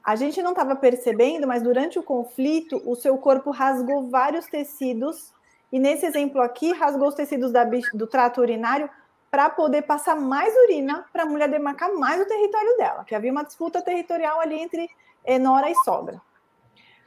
a 0.05 0.17
gente 0.17 0.43
não 0.43 0.51
estava 0.51 0.77
percebendo, 0.77 1.47
mas 1.47 1.63
durante 1.63 1.99
o 1.99 2.03
conflito, 2.03 2.81
o 2.85 2.95
seu 2.95 3.19
corpo 3.19 3.51
rasgou 3.51 4.09
vários 4.09 4.47
tecidos, 4.47 5.33
e 5.71 5.79
nesse 5.79 6.07
exemplo 6.07 6.41
aqui, 6.41 6.73
rasgou 6.73 7.09
os 7.09 7.15
tecidos 7.15 7.51
da, 7.51 7.65
do 7.65 8.07
trato 8.07 8.41
urinário 8.41 8.89
para 9.31 9.49
poder 9.49 9.83
passar 9.83 10.15
mais 10.15 10.55
urina 10.65 11.07
para 11.13 11.23
a 11.23 11.27
mulher 11.27 11.49
demarcar 11.49 11.93
mais 11.95 12.21
o 12.21 12.27
território 12.27 12.77
dela, 12.77 13.05
que 13.05 13.15
havia 13.15 13.33
uma 13.33 13.45
disputa 13.45 13.81
territorial 13.81 14.41
ali 14.41 14.61
entre 14.61 14.91
eh, 15.25 15.39
Nora 15.39 15.71
e 15.71 15.75
sogra. 15.77 16.21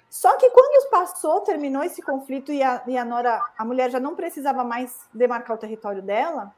Só 0.09 0.37
que 0.37 0.49
quando 0.49 0.75
passou, 0.95 1.41
terminou 1.41 1.83
esse 1.83 2.01
conflito 2.01 2.51
e 2.51 2.63
a, 2.63 2.81
e 2.87 2.97
a 2.97 3.03
Nora, 3.03 3.41
a 3.57 3.65
mulher 3.65 3.91
já 3.91 3.99
não 3.99 4.15
precisava 4.15 4.63
mais 4.63 4.97
demarcar 5.13 5.57
o 5.57 5.59
território 5.59 6.01
dela, 6.01 6.53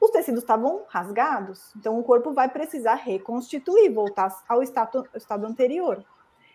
os 0.00 0.10
tecidos 0.10 0.42
estavam 0.42 0.82
rasgados, 0.88 1.72
então 1.76 1.98
o 1.98 2.02
corpo 2.02 2.32
vai 2.32 2.48
precisar 2.48 2.94
reconstituir, 2.94 3.90
voltar 3.90 4.34
ao 4.48 4.62
estado, 4.62 4.98
ao 4.98 5.18
estado 5.18 5.46
anterior. 5.46 6.04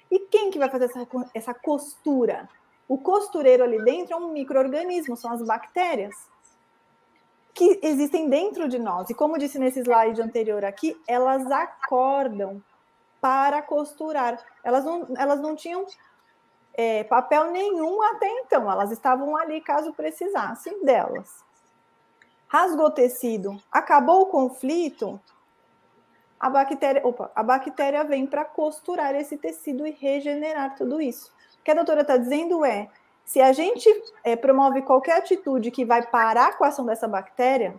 E 0.09 0.19
quem 0.19 0.49
que 0.49 0.59
vai 0.59 0.69
fazer 0.69 0.85
essa, 0.85 1.07
essa 1.33 1.53
costura? 1.53 2.49
O 2.87 2.97
costureiro 2.97 3.63
ali 3.63 3.83
dentro 3.83 4.15
é 4.15 4.17
um 4.17 4.31
microorganismo, 4.31 5.15
são 5.15 5.31
as 5.31 5.41
bactérias 5.43 6.15
que 7.53 7.79
existem 7.83 8.27
dentro 8.27 8.67
de 8.67 8.79
nós. 8.79 9.09
E 9.09 9.13
como 9.13 9.37
disse 9.37 9.59
nesse 9.59 9.81
slide 9.81 10.21
anterior 10.21 10.65
aqui, 10.65 10.99
elas 11.07 11.45
acordam 11.51 12.63
para 13.21 13.61
costurar. 13.61 14.43
Elas 14.63 14.85
não, 14.85 15.07
elas 15.17 15.39
não 15.39 15.55
tinham 15.55 15.85
é, 16.81 17.03
papel 17.03 17.51
nenhum 17.51 18.01
até 18.01 18.25
então, 18.39 18.71
elas 18.71 18.89
estavam 18.89 19.35
ali 19.35 19.59
caso 19.59 19.91
precisassem 19.91 20.85
delas. 20.85 21.43
Rasgou 22.47 22.89
tecido, 22.89 23.61
acabou 23.69 24.21
o 24.21 24.25
conflito, 24.27 25.19
a 26.39 26.49
bactéria, 26.49 27.05
opa, 27.05 27.29
a 27.35 27.43
bactéria 27.43 28.05
vem 28.05 28.25
para 28.25 28.45
costurar 28.45 29.13
esse 29.13 29.35
tecido 29.35 29.85
e 29.85 29.91
regenerar 29.91 30.77
tudo 30.77 31.01
isso. 31.01 31.33
O 31.59 31.63
que 31.65 31.71
a 31.71 31.73
doutora 31.73 31.99
está 31.99 32.15
dizendo 32.15 32.63
é 32.63 32.89
se 33.25 33.41
a 33.41 33.51
gente 33.51 33.89
é, 34.23 34.37
promove 34.37 34.81
qualquer 34.81 35.17
atitude 35.17 35.71
que 35.71 35.83
vai 35.83 36.07
parar 36.07 36.57
com 36.57 36.63
a 36.63 36.69
ação 36.69 36.85
dessa 36.85 37.09
bactéria, 37.09 37.77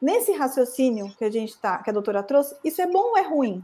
nesse 0.00 0.32
raciocínio 0.32 1.14
que 1.18 1.24
a 1.24 1.30
gente 1.30 1.60
tá, 1.60 1.82
que 1.82 1.90
a 1.90 1.92
doutora 1.92 2.22
trouxe, 2.22 2.56
isso 2.64 2.80
é 2.80 2.86
bom 2.86 3.10
ou 3.10 3.18
é 3.18 3.22
ruim? 3.22 3.62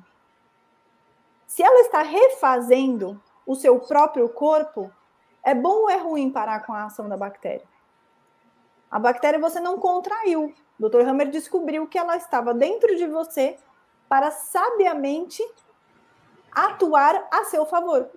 Se 1.46 1.62
ela 1.62 1.80
está 1.80 2.02
refazendo 2.02 3.18
o 3.46 3.54
seu 3.54 3.78
próprio 3.78 4.28
corpo, 4.28 4.90
é 5.42 5.54
bom 5.54 5.82
ou 5.82 5.90
é 5.90 5.96
ruim 5.96 6.30
parar 6.30 6.66
com 6.66 6.72
a 6.72 6.84
ação 6.84 7.08
da 7.08 7.16
bactéria? 7.16 7.66
A 8.90 8.98
bactéria 8.98 9.38
você 9.38 9.60
não 9.60 9.78
contraiu. 9.78 10.52
O 10.78 10.88
Dr. 10.88 11.02
Hammer 11.02 11.30
descobriu 11.30 11.86
que 11.86 11.98
ela 11.98 12.16
estava 12.16 12.52
dentro 12.52 12.96
de 12.96 13.06
você 13.06 13.56
para 14.08 14.30
sabiamente 14.30 15.42
atuar 16.52 17.28
a 17.30 17.44
seu 17.44 17.64
favor. 17.64 18.08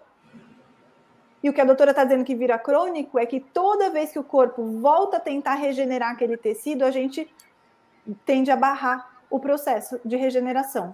E 1.41 1.49
o 1.49 1.53
que 1.53 1.61
a 1.61 1.65
doutora 1.65 1.91
está 1.91 2.03
dizendo 2.03 2.25
que 2.25 2.35
vira 2.35 2.59
crônico 2.59 3.17
é 3.17 3.25
que 3.25 3.39
toda 3.39 3.89
vez 3.89 4.11
que 4.11 4.19
o 4.19 4.23
corpo 4.23 4.63
volta 4.79 5.17
a 5.17 5.21
tentar 5.21 5.55
regenerar 5.55 6.11
aquele 6.11 6.35
tecido, 6.35 6.83
a 6.83 6.91
gente 6.91 7.31
tende 8.25 8.51
a 8.51 8.55
barrar 8.55 9.09
o 9.29 9.39
processo 9.39 9.99
de 10.03 10.17
regeneração. 10.17 10.93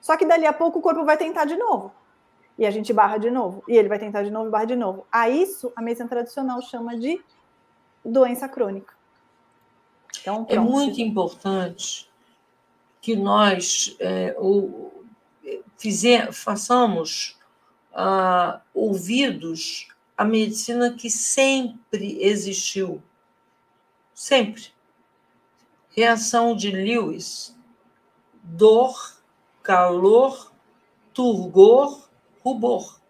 Só 0.00 0.16
que 0.16 0.26
dali 0.26 0.46
a 0.46 0.52
pouco 0.52 0.78
o 0.78 0.82
corpo 0.82 1.04
vai 1.04 1.16
tentar 1.16 1.44
de 1.44 1.56
novo. 1.56 1.92
E 2.58 2.64
a 2.66 2.70
gente 2.70 2.92
barra 2.92 3.18
de 3.18 3.30
novo. 3.30 3.64
E 3.68 3.76
ele 3.76 3.88
vai 3.88 3.98
tentar 3.98 4.22
de 4.22 4.30
novo 4.30 4.48
e 4.48 4.50
barra 4.50 4.64
de 4.64 4.76
novo. 4.76 5.06
A 5.10 5.28
isso, 5.28 5.72
a 5.74 5.82
medicina 5.82 6.08
tradicional 6.08 6.62
chama 6.62 6.96
de 6.96 7.20
doença 8.04 8.48
crônica. 8.48 8.94
Então, 10.20 10.46
é 10.48 10.58
muito 10.58 11.00
importante 11.00 12.08
que 13.00 13.16
nós 13.16 13.96
é, 13.98 14.34
o, 14.38 14.92
fizer, 15.76 16.32
façamos 16.32 17.38
uh, 17.92 18.60
ouvidos 18.72 19.88
à 20.16 20.24
medicina 20.24 20.94
que 20.94 21.10
sempre 21.10 22.22
existiu. 22.22 23.02
Sempre. 24.14 24.72
Reação 25.90 26.56
de 26.56 26.70
Lewis: 26.70 27.56
dor, 28.42 29.18
calor, 29.62 30.52
turgor, 31.12 32.08
rubor. 32.44 33.00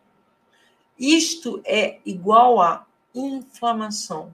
Isto 0.98 1.60
é 1.64 1.98
igual 2.06 2.60
a 2.60 2.86
inflamação. 3.14 4.32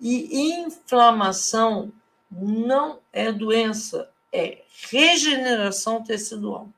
E 0.00 0.52
inflamação 0.52 1.92
não 2.30 3.00
é 3.12 3.32
doença, 3.32 4.08
é 4.32 4.62
regeneração 4.90 6.02
tecidual. 6.02 6.68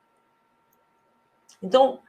Então, 1.62 2.00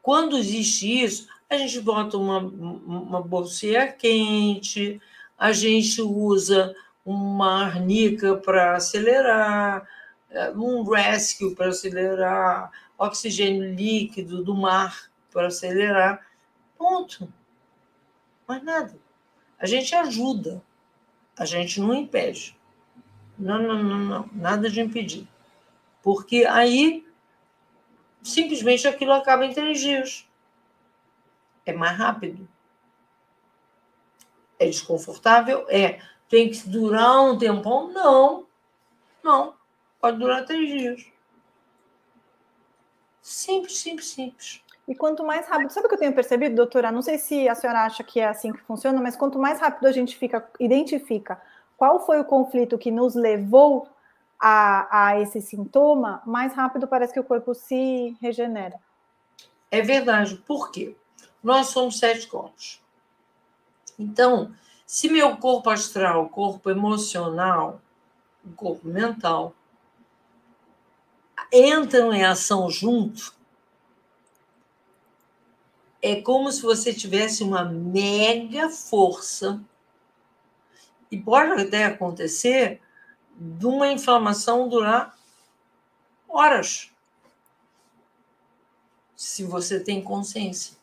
quando 0.00 0.38
existe 0.38 1.02
isso, 1.04 1.28
a 1.50 1.56
gente 1.58 1.80
bota 1.80 2.16
uma, 2.16 2.38
uma 2.38 3.20
bolsinha 3.20 3.92
quente, 3.92 5.00
a 5.36 5.52
gente 5.52 6.00
usa 6.00 6.74
uma 7.04 7.64
arnica 7.66 8.36
para 8.36 8.76
acelerar, 8.76 9.86
é, 10.30 10.50
um 10.52 10.82
rescue 10.84 11.54
para 11.54 11.68
acelerar, 11.68 12.70
oxigênio 12.98 13.74
líquido 13.74 14.42
do 14.42 14.54
mar 14.54 15.10
para 15.32 15.48
acelerar. 15.48 16.26
Ponto. 16.76 17.32
Mais 18.46 18.62
nada. 18.62 18.98
A 19.58 19.66
gente 19.66 19.94
ajuda, 19.94 20.62
a 21.38 21.44
gente 21.44 21.80
não 21.80 21.94
impede. 21.94 22.58
Não, 23.38 23.58
não, 23.60 23.82
não, 23.82 23.98
não. 23.98 24.30
Nada 24.32 24.68
de 24.68 24.80
impedir. 24.80 25.28
Porque 26.02 26.44
aí 26.44 27.06
simplesmente 28.22 28.86
aquilo 28.86 29.12
acaba 29.12 29.44
em 29.44 29.52
três 29.52 29.80
dias. 29.80 30.28
É 31.64 31.72
mais 31.72 31.96
rápido. 31.96 32.48
É 34.58 34.66
desconfortável? 34.66 35.66
É. 35.68 36.00
Tem 36.28 36.50
que 36.50 36.68
durar 36.68 37.22
um 37.22 37.38
tempão? 37.38 37.92
Não. 37.92 38.46
Não. 39.22 39.54
Pode 40.00 40.18
durar 40.18 40.44
três 40.44 40.68
dias. 40.68 41.11
Simples, 43.32 43.78
simples, 43.78 44.08
simples. 44.10 44.62
E 44.86 44.94
quanto 44.94 45.24
mais 45.24 45.46
rápido, 45.46 45.70
sabe 45.70 45.86
o 45.86 45.88
que 45.88 45.94
eu 45.94 45.98
tenho 45.98 46.14
percebido, 46.14 46.54
doutora? 46.54 46.92
Não 46.92 47.00
sei 47.00 47.16
se 47.16 47.48
a 47.48 47.54
senhora 47.54 47.84
acha 47.84 48.04
que 48.04 48.20
é 48.20 48.28
assim 48.28 48.52
que 48.52 48.60
funciona, 48.60 49.00
mas 49.00 49.16
quanto 49.16 49.38
mais 49.38 49.58
rápido 49.58 49.86
a 49.86 49.92
gente 49.92 50.14
fica, 50.18 50.46
identifica 50.60 51.40
qual 51.78 52.04
foi 52.04 52.20
o 52.20 52.26
conflito 52.26 52.76
que 52.76 52.90
nos 52.90 53.14
levou 53.14 53.88
a, 54.38 55.06
a 55.06 55.20
esse 55.20 55.40
sintoma, 55.40 56.22
mais 56.26 56.52
rápido 56.52 56.86
parece 56.86 57.14
que 57.14 57.20
o 57.20 57.24
corpo 57.24 57.54
se 57.54 58.14
regenera. 58.20 58.78
É 59.70 59.80
verdade. 59.80 60.36
Por 60.36 60.70
quê? 60.70 60.94
Nós 61.42 61.68
somos 61.68 61.98
sete 61.98 62.26
corpos. 62.26 62.82
Então, 63.98 64.54
se 64.86 65.08
meu 65.08 65.38
corpo 65.38 65.70
astral, 65.70 66.28
corpo 66.28 66.68
emocional, 66.68 67.80
o 68.44 68.52
corpo 68.54 68.86
mental, 68.86 69.54
entram 71.52 72.12
em 72.12 72.24
ação 72.24 72.70
junto, 72.70 73.34
é 76.00 76.20
como 76.20 76.50
se 76.50 76.62
você 76.62 76.92
tivesse 76.92 77.44
uma 77.44 77.64
mega 77.64 78.68
força. 78.68 79.62
E 81.10 81.18
pode 81.18 81.60
até 81.60 81.84
acontecer 81.84 82.80
de 83.36 83.66
uma 83.66 83.92
inflamação 83.92 84.68
durar 84.68 85.16
horas, 86.28 86.90
se 89.14 89.44
você 89.44 89.78
tem 89.78 90.02
consciência. 90.02 90.76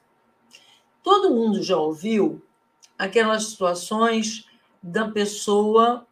Todo 1.03 1.33
mundo 1.33 1.61
já 1.63 1.75
ouviu 1.75 2.41
aquelas 2.97 3.45
situações 3.45 4.47
da 4.81 5.09
pessoa 5.09 6.07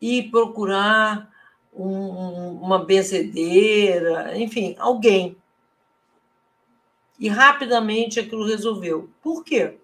ir 0.00 0.30
procurar 0.30 1.32
um, 1.74 2.52
uma 2.60 2.84
benzedeira, 2.84 4.36
enfim, 4.38 4.74
alguém. 4.78 5.36
E 7.18 7.28
rapidamente 7.28 8.20
aquilo 8.20 8.46
resolveu. 8.46 9.10
Por 9.22 9.44
quê? 9.44 9.78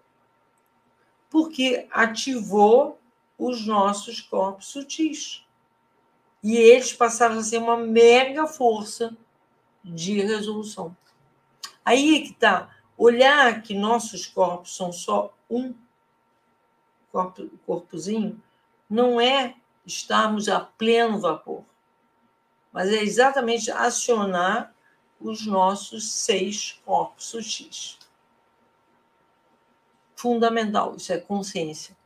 Porque 1.28 1.86
ativou 1.90 2.98
os 3.38 3.66
nossos 3.66 4.20
corpos 4.20 4.66
sutis. 4.66 5.44
E 6.42 6.56
eles 6.56 6.92
passaram 6.92 7.38
a 7.38 7.42
ser 7.42 7.58
uma 7.58 7.76
mega 7.76 8.46
força 8.46 9.16
de 9.84 10.20
resolução. 10.20 10.96
Aí 11.84 12.16
é 12.16 12.20
que 12.20 12.32
está. 12.32 12.70
olhar 12.96 13.62
que 13.62 13.74
nossos 13.74 14.26
corpos 14.26 14.76
são 14.76 14.92
só 14.92 15.32
um 15.48 15.74
corpo, 17.10 17.48
corpozinho, 17.66 18.40
não 18.88 19.20
é 19.20 19.54
estarmos 19.86 20.48
a 20.48 20.60
pleno 20.60 21.18
vapor, 21.18 21.64
mas 22.72 22.88
é 22.88 23.02
exatamente 23.02 23.70
acionar 23.70 24.74
os 25.20 25.46
nossos 25.46 26.12
seis 26.12 26.80
corpos 26.84 27.26
sutis. 27.26 27.98
Fundamental, 30.16 30.96
isso 30.96 31.12
é 31.12 31.18
consciência. 31.18 31.96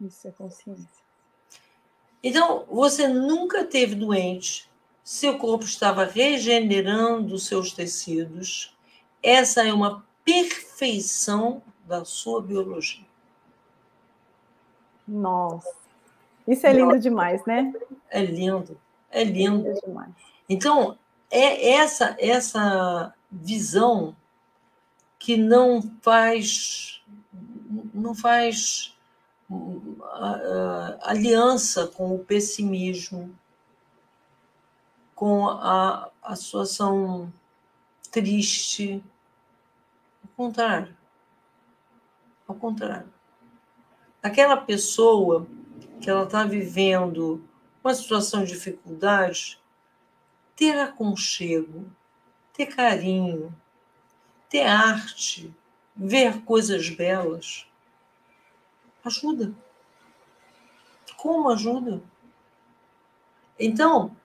Isso 0.00 0.28
é 0.28 0.30
consciência. 0.30 1.02
Então, 2.22 2.64
você 2.70 3.08
nunca 3.08 3.64
teve 3.64 3.94
doente, 3.94 4.70
seu 5.02 5.38
corpo 5.38 5.64
estava 5.64 6.04
regenerando 6.04 7.38
seus 7.38 7.72
tecidos. 7.72 8.76
Essa 9.22 9.66
é 9.66 9.72
uma 9.72 10.04
perfeição 10.24 11.62
da 11.84 12.04
sua 12.04 12.40
biologia. 12.40 13.04
Nossa, 15.06 15.74
isso 16.46 16.66
é 16.66 16.72
lindo 16.72 16.98
demais, 16.98 17.44
né? 17.44 17.72
É 18.08 18.24
lindo, 18.24 18.80
é 19.12 19.22
lindo. 19.22 19.68
É 19.68 19.74
demais. 19.74 20.10
Então, 20.48 20.98
é 21.30 21.70
essa 21.74 22.16
essa 22.18 23.14
visão 23.30 24.16
que 25.18 25.36
não 25.36 25.80
faz 26.02 27.02
não 27.94 28.14
faz 28.14 28.96
uh, 29.50 30.98
aliança 31.02 31.86
com 31.86 32.14
o 32.14 32.18
pessimismo, 32.18 33.34
com 35.14 35.48
a, 35.48 36.10
a 36.22 36.36
situação 36.36 37.32
triste. 38.10 39.02
Ao 40.22 40.30
contrário. 40.36 40.96
Ao 42.46 42.54
contrário. 42.54 43.12
Aquela 44.22 44.56
pessoa 44.56 45.46
que 46.00 46.10
ela 46.10 46.24
está 46.24 46.44
vivendo 46.44 47.42
uma 47.82 47.94
situação 47.94 48.44
de 48.44 48.52
dificuldade, 48.52 49.60
ter 50.54 50.78
aconchego, 50.78 51.90
ter 52.52 52.66
carinho, 52.66 53.54
ter 54.48 54.62
arte, 54.62 55.52
ver 55.96 56.42
coisas 56.42 56.88
belas, 56.90 57.66
ajuda. 59.04 59.52
Como 61.16 61.50
ajuda? 61.50 62.02
Então, 63.58 64.16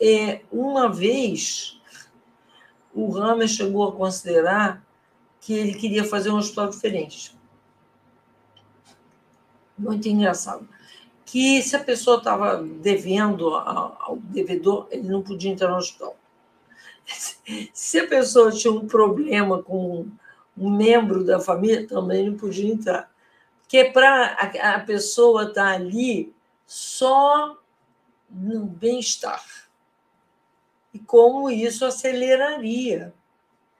é, 0.00 0.42
uma 0.50 0.90
vez, 0.90 1.80
o 2.92 3.10
Ramer 3.10 3.48
chegou 3.48 3.88
a 3.88 3.96
considerar 3.96 4.84
que 5.40 5.52
ele 5.52 5.74
queria 5.74 6.04
fazer 6.04 6.30
um 6.30 6.36
hospital 6.36 6.70
diferente. 6.70 7.36
Muito 9.76 10.08
engraçado 10.08 10.73
que 11.34 11.60
se 11.64 11.74
a 11.74 11.82
pessoa 11.82 12.18
estava 12.18 12.62
devendo 12.62 13.56
ao 13.56 14.16
devedor, 14.18 14.86
ele 14.92 15.08
não 15.08 15.20
podia 15.20 15.50
entrar 15.50 15.68
no 15.68 15.78
hospital. 15.78 16.16
Se 17.74 17.98
a 17.98 18.06
pessoa 18.06 18.52
tinha 18.52 18.72
um 18.72 18.86
problema 18.86 19.60
com 19.60 20.06
um 20.56 20.70
membro 20.70 21.24
da 21.24 21.40
família, 21.40 21.88
também 21.88 22.30
não 22.30 22.38
podia 22.38 22.72
entrar. 22.72 23.12
Porque 23.58 23.86
para 23.86 24.26
a 24.76 24.78
pessoa 24.78 25.48
estar 25.48 25.54
tá 25.54 25.72
ali 25.72 26.32
só 26.68 27.58
no 28.30 28.64
bem-estar. 28.64 29.44
E 30.92 31.00
como 31.00 31.50
isso 31.50 31.84
aceleraria 31.84 33.12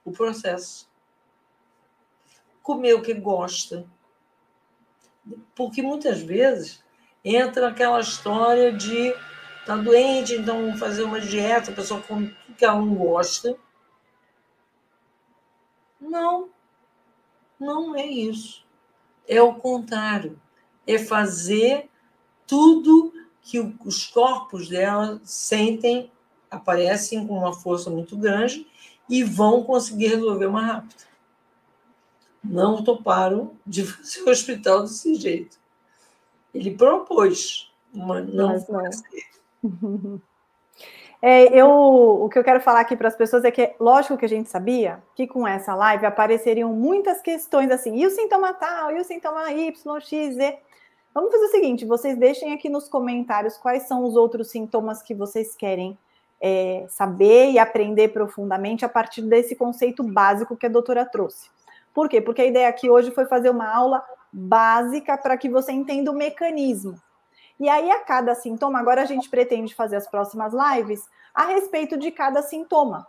o 0.05 0.11
processo. 0.11 0.91
Comer 2.65 2.95
o 2.95 3.03
que 3.03 3.15
gosta. 3.15 3.87
Porque 5.55 5.81
muitas 5.81 6.21
vezes 6.21 6.83
entra 7.25 7.68
aquela 7.68 8.01
história 8.01 8.70
de 8.72 9.14
tá 9.64 9.77
doente, 9.77 10.35
então 10.35 10.77
fazer 10.77 11.03
uma 11.05 11.20
dieta, 11.20 11.70
a 11.70 11.75
pessoa 11.75 12.03
come 12.03 12.29
tudo 12.29 12.57
que 12.57 12.64
ela 12.64 12.79
não 12.79 12.95
gosta. 12.95 13.57
Não, 15.99 16.51
não 17.59 17.97
é 17.97 18.07
isso. 18.07 18.64
É 19.27 19.41
o 19.41 19.55
contrário. 19.55 20.39
É 20.87 20.99
fazer 20.99 21.89
tudo 22.47 23.12
que 23.41 23.59
os 23.85 24.07
corpos 24.07 24.68
dela 24.68 25.18
sentem, 25.25 26.11
aparecem 26.51 27.27
com 27.27 27.39
uma 27.39 27.55
força 27.55 27.89
muito 27.89 28.18
grande 28.18 28.66
e 29.09 29.25
vão 29.25 29.62
conseguir 29.62 30.09
resolver 30.09 30.49
mais 30.49 30.66
rápido. 30.66 31.05
Não 32.43 32.85
toparam 32.85 33.57
de 33.66 33.85
fazer 33.85 34.22
o 34.22 34.31
hospital 34.31 34.83
desse 34.83 35.14
jeito. 35.14 35.59
Ele 36.55 36.71
propôs, 36.71 37.73
mas 37.93 38.33
não, 38.33 38.49
mas 38.49 38.69
não. 39.63 40.21
É, 41.27 41.59
eu, 41.59 41.71
o 41.71 42.29
que 42.29 42.39
eu 42.39 42.45
quero 42.45 42.61
falar 42.61 42.81
aqui 42.81 42.95
para 42.95 43.09
as 43.09 43.17
pessoas 43.17 43.47
é 43.47 43.51
que, 43.51 43.75
lógico 43.81 44.19
que 44.19 44.27
a 44.27 44.29
gente 44.29 44.51
sabia 44.51 45.03
que 45.15 45.27
com 45.27 45.49
essa 45.49 45.75
live 45.75 46.05
apareceriam 46.05 46.71
muitas 46.75 47.23
questões 47.23 47.71
assim, 47.71 47.97
e 47.97 48.07
o 48.07 48.11
sintoma 48.11 48.53
tal, 48.53 48.93
e 48.93 49.01
o 49.01 49.05
sintoma 49.05 49.51
Y, 49.51 50.01
X, 50.01 50.35
Z. 50.35 50.59
Vamos 51.15 51.33
fazer 51.33 51.47
o 51.47 51.51
seguinte: 51.51 51.87
vocês 51.87 52.19
deixem 52.19 52.53
aqui 52.53 52.69
nos 52.69 52.91
comentários 52.91 53.57
quais 53.57 53.85
são 53.85 54.05
os 54.05 54.17
outros 54.17 54.51
sintomas 54.51 55.03
que 55.03 55.15
vocês 55.15 55.57
querem 55.57 55.97
é, 56.39 56.85
saber 56.91 57.53
e 57.53 57.59
aprender 57.59 58.09
profundamente 58.09 58.85
a 58.85 58.89
partir 58.91 59.23
desse 59.23 59.57
conceito 59.57 60.03
básico 60.03 60.59
que 60.59 60.67
a 60.67 60.69
doutora 60.69 61.07
trouxe. 61.07 61.49
Por 61.95 62.07
quê? 62.07 62.21
Porque 62.21 62.43
a 62.43 62.47
ideia 62.47 62.69
aqui 62.69 62.91
hoje 62.91 63.11
foi 63.13 63.25
fazer 63.25 63.49
uma 63.49 63.67
aula 63.67 64.05
básica 64.35 65.16
para 65.16 65.37
que 65.37 65.49
você 65.49 65.70
entenda 65.70 66.11
o 66.11 66.14
mecanismo. 66.14 67.01
E 67.59 67.68
aí, 67.68 67.89
a 67.93 68.01
cada 68.01 68.35
sintoma, 68.35 68.80
agora 68.80 69.03
a 69.03 69.05
gente 69.05 69.30
pretende 69.30 69.74
fazer 69.74 69.95
as 69.95 70.11
próximas 70.11 70.53
lives 70.53 71.05
a 71.32 71.45
respeito 71.45 71.97
de 71.97 72.11
cada 72.11 72.43
sintoma. 72.43 73.07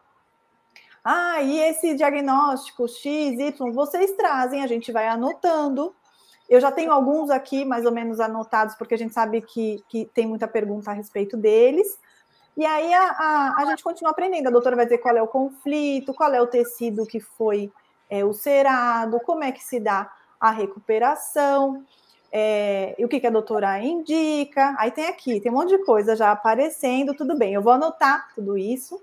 Ah, 1.03 1.41
e 1.41 1.59
esse 1.59 1.95
diagnóstico 1.95 2.87
X, 2.87 3.39
Y, 3.39 3.71
vocês 3.73 4.11
trazem, 4.13 4.63
a 4.63 4.67
gente 4.67 4.91
vai 4.91 5.07
anotando. 5.07 5.95
Eu 6.47 6.61
já 6.61 6.71
tenho 6.71 6.91
alguns 6.91 7.31
aqui, 7.31 7.65
mais 7.65 7.85
ou 7.85 7.91
menos 7.91 8.19
anotados, 8.19 8.75
porque 8.75 8.93
a 8.93 8.97
gente 8.97 9.13
sabe 9.13 9.41
que, 9.41 9.83
que 9.89 10.05
tem 10.05 10.27
muita 10.27 10.47
pergunta 10.47 10.91
a 10.91 10.93
respeito 10.93 11.35
deles. 11.35 11.99
E 12.55 12.63
aí 12.65 12.93
a, 12.93 13.03
a, 13.03 13.55
a 13.57 13.65
gente 13.65 13.83
continua 13.83 14.11
aprendendo. 14.11 14.47
A 14.47 14.51
doutora 14.51 14.75
vai 14.75 14.85
dizer 14.85 14.99
qual 14.99 15.17
é 15.17 15.21
o 15.21 15.27
conflito, 15.27 16.13
qual 16.13 16.31
é 16.33 16.41
o 16.41 16.47
tecido 16.47 17.05
que 17.05 17.19
foi 17.19 17.71
é, 18.09 18.23
ulcerado, 18.23 19.19
como 19.21 19.43
é 19.43 19.51
que 19.51 19.63
se 19.63 19.79
dá 19.79 20.11
a 20.47 20.51
recuperação, 20.51 21.83
é, 22.31 22.95
e 22.99 23.05
o 23.05 23.07
que, 23.07 23.19
que 23.19 23.27
a 23.27 23.31
doutora 23.31 23.79
indica. 23.79 24.75
Aí 24.77 24.91
tem 24.91 25.07
aqui, 25.07 25.39
tem 25.39 25.51
um 25.51 25.55
monte 25.55 25.69
de 25.69 25.85
coisa 25.85 26.15
já 26.15 26.31
aparecendo, 26.31 27.13
tudo 27.13 27.37
bem. 27.37 27.53
Eu 27.53 27.61
vou 27.61 27.73
anotar 27.73 28.27
tudo 28.35 28.57
isso 28.57 29.01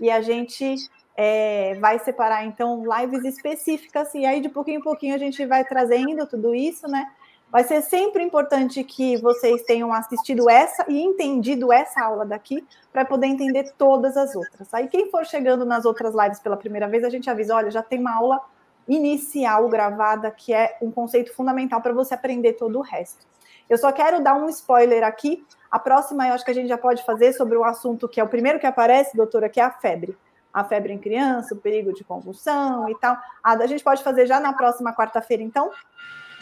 e 0.00 0.10
a 0.10 0.20
gente 0.20 0.76
é, 1.16 1.76
vai 1.80 1.98
separar, 1.98 2.44
então, 2.44 2.82
lives 2.84 3.24
específicas, 3.24 4.12
e 4.14 4.26
aí 4.26 4.40
de 4.40 4.48
pouquinho 4.48 4.80
em 4.80 4.82
pouquinho 4.82 5.14
a 5.14 5.18
gente 5.18 5.44
vai 5.46 5.64
trazendo 5.64 6.26
tudo 6.26 6.54
isso, 6.54 6.88
né? 6.88 7.06
Vai 7.52 7.64
ser 7.64 7.82
sempre 7.82 8.24
importante 8.24 8.82
que 8.82 9.18
vocês 9.18 9.62
tenham 9.62 9.92
assistido 9.92 10.48
essa 10.48 10.86
e 10.88 11.02
entendido 11.02 11.70
essa 11.70 12.02
aula 12.02 12.24
daqui 12.24 12.66
para 12.90 13.04
poder 13.04 13.26
entender 13.26 13.74
todas 13.76 14.16
as 14.16 14.34
outras. 14.34 14.72
Aí, 14.72 14.88
quem 14.88 15.10
for 15.10 15.26
chegando 15.26 15.64
nas 15.66 15.84
outras 15.84 16.14
lives 16.14 16.40
pela 16.40 16.56
primeira 16.56 16.88
vez, 16.88 17.04
a 17.04 17.10
gente 17.10 17.28
avisa: 17.28 17.54
olha, 17.54 17.70
já 17.70 17.82
tem 17.82 18.00
uma 18.00 18.16
aula 18.16 18.40
inicial 18.88 19.68
gravada, 19.68 20.30
que 20.30 20.52
é 20.52 20.76
um 20.80 20.90
conceito 20.90 21.34
fundamental 21.34 21.80
para 21.80 21.92
você 21.92 22.14
aprender 22.14 22.54
todo 22.54 22.78
o 22.78 22.82
resto. 22.82 23.26
Eu 23.68 23.78
só 23.78 23.90
quero 23.92 24.22
dar 24.22 24.34
um 24.34 24.48
spoiler 24.48 25.02
aqui. 25.02 25.44
A 25.70 25.78
próxima 25.78 26.28
eu 26.28 26.34
acho 26.34 26.44
que 26.44 26.50
a 26.50 26.54
gente 26.54 26.68
já 26.68 26.76
pode 26.76 27.04
fazer 27.04 27.32
sobre 27.32 27.56
o 27.56 27.64
assunto 27.64 28.08
que 28.08 28.20
é 28.20 28.24
o 28.24 28.28
primeiro 28.28 28.58
que 28.58 28.66
aparece, 28.66 29.16
doutora, 29.16 29.48
que 29.48 29.60
é 29.60 29.64
a 29.64 29.70
febre. 29.70 30.16
A 30.52 30.62
febre 30.62 30.92
em 30.92 30.98
criança, 30.98 31.54
o 31.54 31.58
perigo 31.58 31.92
de 31.94 32.04
convulsão 32.04 32.88
e 32.88 32.94
tal. 32.96 33.16
A 33.42 33.66
gente 33.66 33.82
pode 33.82 34.02
fazer 34.02 34.26
já 34.26 34.38
na 34.38 34.52
próxima 34.52 34.94
quarta-feira, 34.94 35.42
então, 35.42 35.70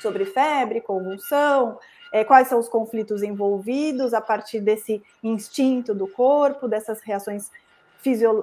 sobre 0.01 0.25
febre, 0.25 0.81
convulsão, 0.81 1.79
é, 2.13 2.25
quais 2.25 2.49
são 2.49 2.59
os 2.59 2.69
conflitos 2.69 3.23
envolvidos 3.23 4.13
a 4.13 4.21
partir 4.21 4.61
desse 4.61 5.01
instinto 5.23 5.95
do 5.95 6.09
corpo, 6.09 6.67
dessas 6.67 7.01
reações 7.01 7.51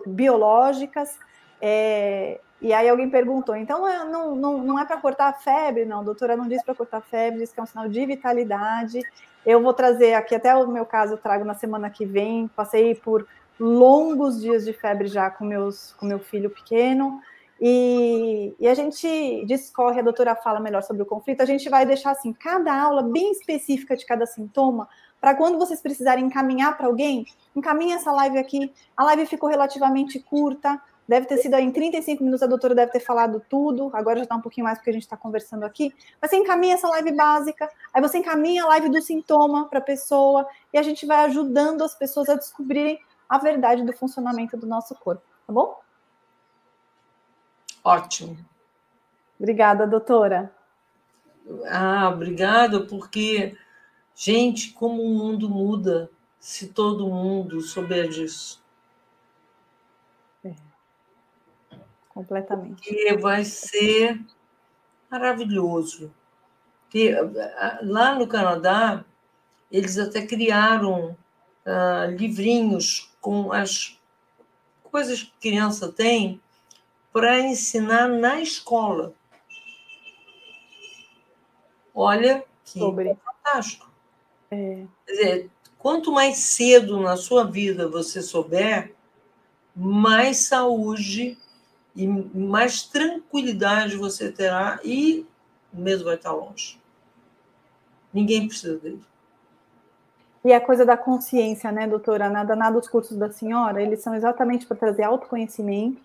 biológicas. 0.05 1.19
É, 1.61 2.39
e 2.60 2.74
aí 2.74 2.89
alguém 2.89 3.10
perguntou, 3.10 3.55
então 3.55 3.88
é, 3.88 4.03
não, 4.05 4.36
não, 4.36 4.58
não 4.64 4.80
é 4.80 4.86
para 4.86 4.97
cortar 4.97 5.28
a 5.28 5.34
febre? 5.34 5.86
Não, 5.86 6.03
doutora 6.03 6.36
não 6.36 6.47
disse 6.47 6.66
para 6.66 6.74
cortar 6.74 6.97
a 6.97 7.01
febre, 7.01 7.39
diz 7.39 7.53
que 7.53 7.60
é 7.60 7.64
um 7.64 7.68
sinal 7.68 7.88
de 7.88 8.05
vitalidade. 8.05 9.01
Eu 9.45 9.62
vou 9.62 9.74
trazer 9.74 10.14
aqui, 10.16 10.34
até 10.34 10.55
o 10.55 10.68
meu 10.68 10.86
caso, 10.86 11.14
eu 11.14 11.18
trago 11.18 11.45
na 11.45 11.53
semana 11.53 11.89
que 11.89 12.05
vem. 12.05 12.47
Passei 12.47 12.95
por 12.95 13.28
longos 13.60 14.41
dias 14.41 14.66
de 14.66 14.74
febre 14.74 15.08
já 15.08 15.30
com, 15.30 15.45
meus, 15.45 15.93
com 15.93 16.05
meu 16.05 16.20
filho 16.20 16.49
pequeno. 16.49 17.22
E, 17.62 18.55
e, 18.60 18.68
a 18.68 18.74
gente 18.74 19.45
discorre, 19.45 19.99
a 19.99 20.03
doutora 20.03 20.36
fala 20.36 20.60
melhor 20.60 20.84
sobre 20.84 21.03
o 21.03 21.05
conflito. 21.05 21.41
A 21.41 21.45
gente 21.45 21.70
vai 21.70 21.86
deixar 21.86 22.12
assim 22.12 22.34
cada 22.34 22.74
aula 22.74 23.03
bem 23.03 23.32
específica 23.32 23.95
de 23.95 24.05
cada 24.05 24.26
sintoma, 24.26 24.88
para 25.20 25.34
quando 25.34 25.58
vocês 25.58 25.82
precisarem 25.82 26.26
encaminhar 26.26 26.78
para 26.78 26.86
alguém, 26.86 27.26
encaminha 27.55 27.95
essa 27.95 28.12
live 28.12 28.38
aqui. 28.38 28.72
A 28.95 29.03
live 29.05 29.26
ficou 29.26 29.49
relativamente 29.49 30.20
curta, 30.20 30.80
Deve 31.08 31.26
ter 31.26 31.38
sido 31.38 31.55
em 31.55 31.72
35 31.72 32.22
minutos, 32.24 32.43
a 32.43 32.47
doutora 32.47 32.76
deve 32.76 32.91
ter 32.91 32.99
falado 32.99 33.41
tudo. 33.49 33.89
Agora 33.93 34.18
já 34.18 34.24
está 34.24 34.36
um 34.36 34.41
pouquinho 34.41 34.66
mais 34.66 34.78
porque 34.78 34.89
a 34.89 34.93
gente 34.93 35.03
está 35.03 35.16
conversando 35.16 35.64
aqui. 35.64 35.93
Mas 36.22 36.30
você 36.30 36.38
encaminha 36.38 36.76
essa 36.76 36.88
live 36.89 37.14
básica, 37.14 37.70
aí 37.93 38.01
você 38.01 38.18
encaminha 38.18 38.64
a 38.64 38.68
live 38.68 38.89
do 38.89 39.01
sintoma 39.01 39.70
para 39.70 39.80
a 39.80 39.82
pessoa, 39.82 40.45
e 40.74 40.78
a 40.78 40.84
gente 40.84 41.05
vai 41.05 41.26
ajudando 41.26 41.84
as 41.84 41.95
pessoas 41.95 42.28
a 42.28 42.36
descobrirem 42.36 42.99
a 43.30 43.38
verdade 43.38 43.84
do 43.84 43.93
funcionamento 43.93 44.58
do 44.58 44.68
nosso 44.68 44.95
corpo, 44.95 45.24
tá 45.45 45.53
bom? 45.53 45.80
Ótimo. 47.84 48.38
Obrigada, 49.39 49.88
doutora. 49.88 50.51
Ah, 51.70 52.10
obrigada, 52.10 52.82
porque, 52.86 53.55
gente, 54.14 54.74
como 54.74 55.01
o 55.01 55.16
mundo 55.16 55.49
muda 55.49 56.10
se 56.39 56.68
todo 56.68 57.08
mundo 57.08 57.62
souber 57.62 58.10
disso. 58.10 58.62
Completamente. 62.18 62.82
Porque 62.82 63.15
vai 63.18 63.45
ser 63.45 64.20
maravilhoso. 65.07 66.11
Porque 66.82 67.13
lá 67.84 68.15
no 68.15 68.28
Canadá, 68.28 69.05
eles 69.72 69.99
até 69.99 70.26
criaram 70.26 71.15
uh, 71.63 72.09
livrinhos 72.18 73.13
com 73.22 73.51
as 73.51 73.99
coisas 74.86 75.22
que 75.22 75.32
criança 75.39 75.91
tem 75.91 76.41
para 77.13 77.39
ensinar 77.39 78.07
na 78.07 78.41
escola. 78.41 79.13
Olha 81.93 82.43
que 82.65 82.80
Sobre. 82.80 83.15
fantástico. 83.24 83.91
É. 84.49 84.86
Quer 85.05 85.11
dizer, 85.11 85.51
quanto 85.78 86.11
mais 86.11 86.38
cedo 86.38 86.99
na 86.99 87.15
sua 87.15 87.43
vida 87.43 87.88
você 87.88 88.24
souber, 88.24 88.95
mais 89.76 90.38
saúde 90.38 91.38
e 91.97 92.07
mais 92.07 92.83
tranquilidade 92.83 93.97
você 93.97 94.31
terá 94.31 94.79
e 94.83 95.25
o 95.73 95.81
mesmo 95.81 96.05
vai 96.05 96.15
estar 96.15 96.31
longe. 96.31 96.79
Ninguém 98.13 98.47
precisa 98.47 98.77
dele. 98.77 99.01
E 100.45 100.53
a 100.53 100.61
coisa 100.61 100.85
da 100.85 100.95
consciência, 100.95 101.71
né, 101.71 101.87
doutora? 101.87 102.29
Nada, 102.29 102.55
nada 102.55 102.77
os 102.77 102.87
cursos 102.87 103.17
da 103.17 103.31
senhora, 103.31 103.81
eles 103.81 103.99
são 104.01 104.13
exatamente 104.13 104.67
para 104.67 104.77
trazer 104.77 105.03
autoconhecimento, 105.03 105.99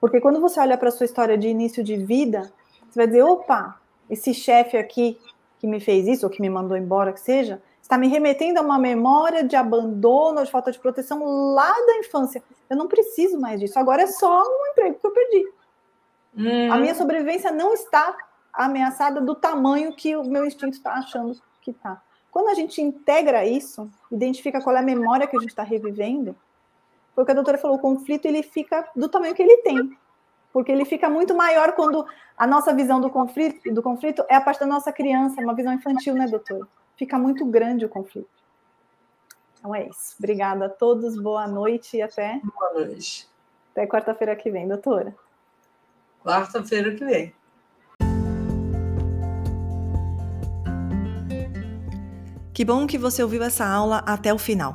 porque 0.00 0.20
quando 0.20 0.40
você 0.40 0.58
olha 0.60 0.76
para 0.76 0.88
a 0.88 0.92
sua 0.92 1.06
história 1.06 1.38
de 1.38 1.48
início 1.48 1.82
de 1.82 1.96
vida, 1.96 2.52
você 2.90 2.98
vai 2.98 3.06
dizer, 3.06 3.22
opa, 3.22 3.80
esse 4.10 4.34
chefe 4.34 4.76
aqui 4.76 5.18
que 5.60 5.66
me 5.66 5.80
fez 5.80 6.06
isso, 6.06 6.26
ou 6.26 6.30
que 6.30 6.42
me 6.42 6.50
mandou 6.50 6.76
embora, 6.76 7.12
que 7.12 7.20
seja, 7.20 7.62
está 7.88 7.96
me 7.96 8.06
remetendo 8.06 8.58
a 8.58 8.62
uma 8.62 8.78
memória 8.78 9.42
de 9.42 9.56
abandono, 9.56 10.44
de 10.44 10.50
falta 10.50 10.70
de 10.70 10.78
proteção 10.78 11.24
lá 11.54 11.72
da 11.72 11.96
infância. 11.96 12.42
Eu 12.68 12.76
não 12.76 12.86
preciso 12.86 13.40
mais 13.40 13.58
disso. 13.58 13.78
Agora 13.78 14.02
é 14.02 14.06
só 14.06 14.42
um 14.42 14.66
emprego 14.70 14.98
que 15.00 15.06
eu 15.06 15.10
perdi. 15.10 15.52
Hum. 16.36 16.70
A 16.70 16.76
minha 16.76 16.94
sobrevivência 16.94 17.50
não 17.50 17.72
está 17.72 18.14
ameaçada 18.52 19.22
do 19.22 19.34
tamanho 19.34 19.94
que 19.94 20.14
o 20.14 20.22
meu 20.22 20.44
instinto 20.44 20.76
está 20.76 20.92
achando 20.92 21.40
que 21.62 21.70
está. 21.70 22.02
Quando 22.30 22.48
a 22.48 22.54
gente 22.54 22.82
integra 22.82 23.46
isso, 23.46 23.90
identifica 24.12 24.60
qual 24.60 24.76
é 24.76 24.80
a 24.80 24.82
memória 24.82 25.26
que 25.26 25.36
a 25.36 25.40
gente 25.40 25.50
está 25.50 25.62
revivendo, 25.62 26.36
foi 27.14 27.22
o 27.22 27.24
que 27.24 27.32
a 27.32 27.34
doutora 27.34 27.56
falou, 27.56 27.78
o 27.78 27.80
conflito 27.80 28.26
ele 28.26 28.42
fica 28.42 28.86
do 28.94 29.08
tamanho 29.08 29.34
que 29.34 29.42
ele 29.42 29.56
tem 29.62 29.96
porque 30.52 30.72
ele 30.72 30.84
fica 30.84 31.08
muito 31.08 31.34
maior 31.34 31.72
quando 31.72 32.06
a 32.36 32.46
nossa 32.46 32.74
visão 32.74 33.00
do 33.00 33.10
conflito, 33.10 33.72
do 33.72 33.82
conflito 33.82 34.24
é 34.28 34.34
a 34.34 34.40
parte 34.40 34.60
da 34.60 34.66
nossa 34.66 34.92
criança, 34.92 35.40
uma 35.40 35.54
visão 35.54 35.72
infantil, 35.72 36.14
né, 36.14 36.26
doutor? 36.26 36.66
Fica 36.98 37.16
muito 37.16 37.46
grande 37.46 37.84
o 37.84 37.88
conflito. 37.88 38.28
Então 39.56 39.72
é 39.72 39.88
isso. 39.88 40.16
Obrigada 40.18 40.66
a 40.66 40.68
todos, 40.68 41.16
boa 41.16 41.46
noite 41.46 41.96
e 41.96 42.02
até. 42.02 42.40
Boa 42.42 42.74
noite. 42.74 43.28
Até 43.70 43.86
quarta-feira 43.86 44.34
que 44.34 44.50
vem, 44.50 44.66
doutora. 44.66 45.14
Quarta-feira 46.24 46.96
que 46.96 47.04
vem. 47.04 47.32
Que 52.52 52.64
bom 52.64 52.88
que 52.88 52.98
você 52.98 53.22
ouviu 53.22 53.44
essa 53.44 53.64
aula 53.64 53.98
até 53.98 54.34
o 54.34 54.38
final. 54.38 54.74